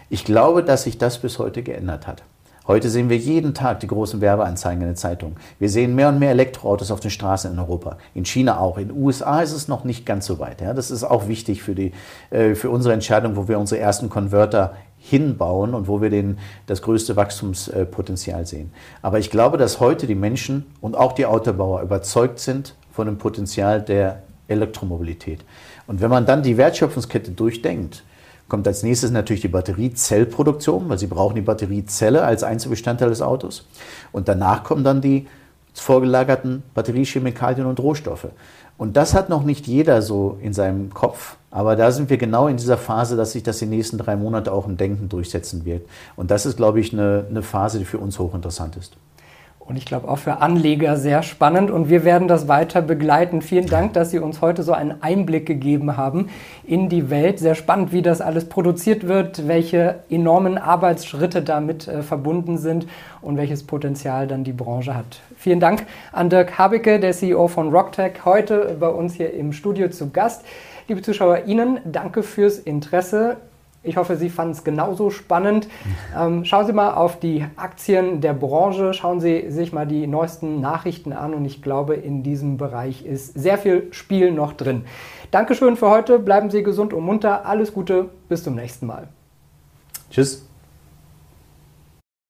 Ich 0.08 0.24
glaube, 0.24 0.62
dass 0.62 0.84
sich 0.84 0.98
das 0.98 1.18
bis 1.18 1.38
heute 1.38 1.62
geändert 1.62 2.06
hat. 2.06 2.22
Heute 2.68 2.90
sehen 2.90 3.08
wir 3.08 3.16
jeden 3.16 3.54
Tag 3.54 3.78
die 3.78 3.86
großen 3.86 4.20
Werbeanzeigen 4.20 4.82
in 4.82 4.88
den 4.88 4.96
Zeitungen. 4.96 5.36
Wir 5.60 5.68
sehen 5.68 5.94
mehr 5.94 6.08
und 6.08 6.18
mehr 6.18 6.30
Elektroautos 6.30 6.90
auf 6.90 6.98
den 6.98 7.12
Straßen 7.12 7.52
in 7.52 7.58
Europa. 7.60 7.96
In 8.12 8.24
China 8.24 8.58
auch. 8.58 8.76
In 8.76 8.88
den 8.88 8.96
USA 8.96 9.40
ist 9.40 9.52
es 9.52 9.68
noch 9.68 9.84
nicht 9.84 10.04
ganz 10.04 10.26
so 10.26 10.40
weit. 10.40 10.60
Ja, 10.60 10.74
das 10.74 10.90
ist 10.90 11.04
auch 11.04 11.28
wichtig 11.28 11.62
für, 11.62 11.76
die, 11.76 11.92
äh, 12.30 12.56
für 12.56 12.70
unsere 12.70 12.92
Entscheidung, 12.92 13.36
wo 13.36 13.46
wir 13.46 13.60
unsere 13.60 13.80
ersten 13.80 14.08
Konverter 14.08 14.74
hinbauen 14.98 15.74
und 15.74 15.86
wo 15.86 16.02
wir 16.02 16.10
den, 16.10 16.38
das 16.66 16.82
größte 16.82 17.14
Wachstumspotenzial 17.14 18.46
sehen. 18.46 18.72
Aber 19.00 19.20
ich 19.20 19.30
glaube, 19.30 19.58
dass 19.58 19.78
heute 19.78 20.08
die 20.08 20.16
Menschen 20.16 20.66
und 20.80 20.96
auch 20.96 21.12
die 21.12 21.26
Autobauer 21.26 21.82
überzeugt 21.82 22.40
sind 22.40 22.74
von 22.90 23.06
dem 23.06 23.18
Potenzial 23.18 23.80
der 23.80 24.24
Elektromobilität. 24.48 25.44
Und 25.86 26.00
wenn 26.00 26.10
man 26.10 26.26
dann 26.26 26.42
die 26.42 26.56
Wertschöpfungskette 26.56 27.30
durchdenkt, 27.30 28.02
kommt 28.48 28.66
als 28.66 28.82
nächstes 28.82 29.10
natürlich 29.10 29.42
die 29.42 29.48
Batteriezellproduktion, 29.48 30.88
weil 30.88 30.98
sie 30.98 31.06
brauchen 31.06 31.34
die 31.34 31.42
Batteriezelle 31.42 32.22
als 32.22 32.42
Einzelbestandteil 32.42 33.08
des 33.08 33.22
Autos. 33.22 33.66
Und 34.12 34.28
danach 34.28 34.64
kommen 34.64 34.84
dann 34.84 35.00
die 35.00 35.26
vorgelagerten 35.74 36.62
Batteriechemikalien 36.74 37.66
und 37.66 37.80
Rohstoffe. 37.80 38.28
Und 38.78 38.96
das 38.96 39.14
hat 39.14 39.28
noch 39.28 39.42
nicht 39.42 39.66
jeder 39.66 40.02
so 40.02 40.38
in 40.40 40.52
seinem 40.52 40.92
Kopf. 40.92 41.36
Aber 41.50 41.76
da 41.76 41.90
sind 41.90 42.10
wir 42.10 42.18
genau 42.18 42.48
in 42.48 42.58
dieser 42.58 42.76
Phase, 42.76 43.16
dass 43.16 43.32
sich 43.32 43.42
das 43.42 43.58
die 43.58 43.66
nächsten 43.66 43.96
drei 43.96 44.16
Monate 44.16 44.52
auch 44.52 44.66
im 44.66 44.76
Denken 44.76 45.08
durchsetzen 45.08 45.64
wird. 45.64 45.86
Und 46.14 46.30
das 46.30 46.44
ist, 46.44 46.56
glaube 46.56 46.80
ich, 46.80 46.92
eine, 46.92 47.24
eine 47.28 47.42
Phase, 47.42 47.78
die 47.78 47.86
für 47.86 47.98
uns 47.98 48.18
hochinteressant 48.18 48.76
ist. 48.76 48.96
Und 49.68 49.76
ich 49.76 49.84
glaube 49.84 50.06
auch 50.08 50.18
für 50.18 50.40
Anleger 50.40 50.96
sehr 50.96 51.24
spannend 51.24 51.72
und 51.72 51.88
wir 51.88 52.04
werden 52.04 52.28
das 52.28 52.46
weiter 52.46 52.82
begleiten. 52.82 53.42
Vielen 53.42 53.66
Dank, 53.66 53.94
dass 53.94 54.12
Sie 54.12 54.20
uns 54.20 54.40
heute 54.40 54.62
so 54.62 54.72
einen 54.72 55.02
Einblick 55.02 55.44
gegeben 55.44 55.96
haben 55.96 56.28
in 56.64 56.88
die 56.88 57.10
Welt. 57.10 57.40
Sehr 57.40 57.56
spannend, 57.56 57.92
wie 57.92 58.00
das 58.00 58.20
alles 58.20 58.48
produziert 58.48 59.08
wird, 59.08 59.48
welche 59.48 60.00
enormen 60.08 60.56
Arbeitsschritte 60.56 61.42
damit 61.42 61.88
äh, 61.88 62.02
verbunden 62.02 62.58
sind 62.58 62.86
und 63.22 63.36
welches 63.38 63.64
Potenzial 63.64 64.28
dann 64.28 64.44
die 64.44 64.52
Branche 64.52 64.94
hat. 64.94 65.20
Vielen 65.36 65.58
Dank 65.58 65.84
an 66.12 66.30
Dirk 66.30 66.58
Habicke, 66.58 67.00
der 67.00 67.12
CEO 67.12 67.48
von 67.48 67.70
Rocktech, 67.70 68.24
heute 68.24 68.76
bei 68.78 68.88
uns 68.88 69.14
hier 69.14 69.34
im 69.34 69.52
Studio 69.52 69.88
zu 69.88 70.10
Gast. 70.10 70.44
Liebe 70.86 71.02
Zuschauer, 71.02 71.46
Ihnen 71.46 71.80
danke 71.84 72.22
fürs 72.22 72.60
Interesse. 72.60 73.38
Ich 73.86 73.96
hoffe, 73.96 74.16
Sie 74.16 74.30
fanden 74.30 74.52
es 74.52 74.64
genauso 74.64 75.10
spannend. 75.10 75.68
Ähm, 76.18 76.44
schauen 76.44 76.66
Sie 76.66 76.72
mal 76.72 76.94
auf 76.94 77.20
die 77.20 77.46
Aktien 77.56 78.20
der 78.20 78.34
Branche, 78.34 78.92
schauen 78.92 79.20
Sie 79.20 79.50
sich 79.50 79.72
mal 79.72 79.86
die 79.86 80.06
neuesten 80.06 80.60
Nachrichten 80.60 81.12
an 81.12 81.34
und 81.34 81.44
ich 81.44 81.62
glaube, 81.62 81.94
in 81.94 82.22
diesem 82.22 82.56
Bereich 82.56 83.06
ist 83.06 83.34
sehr 83.34 83.58
viel 83.58 83.88
Spiel 83.92 84.32
noch 84.32 84.52
drin. 84.52 84.84
Dankeschön 85.30 85.76
für 85.76 85.88
heute, 85.88 86.18
bleiben 86.18 86.50
Sie 86.50 86.62
gesund 86.62 86.92
und 86.92 87.04
munter, 87.04 87.46
alles 87.46 87.72
Gute, 87.72 88.10
bis 88.28 88.42
zum 88.42 88.54
nächsten 88.54 88.86
Mal. 88.86 89.08
Tschüss. 90.10 90.46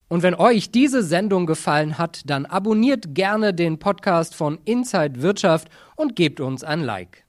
Und 0.08 0.22
wenn 0.22 0.34
euch 0.34 0.70
diese 0.70 1.02
Sendung 1.02 1.46
gefallen 1.46 1.98
hat, 1.98 2.30
dann 2.30 2.46
abonniert 2.46 3.14
gerne 3.14 3.52
den 3.52 3.78
Podcast 3.78 4.36
von 4.36 4.58
Inside 4.64 5.20
Wirtschaft 5.22 5.68
und 5.96 6.14
gebt 6.14 6.40
uns 6.40 6.62
ein 6.62 6.80
Like. 6.80 7.25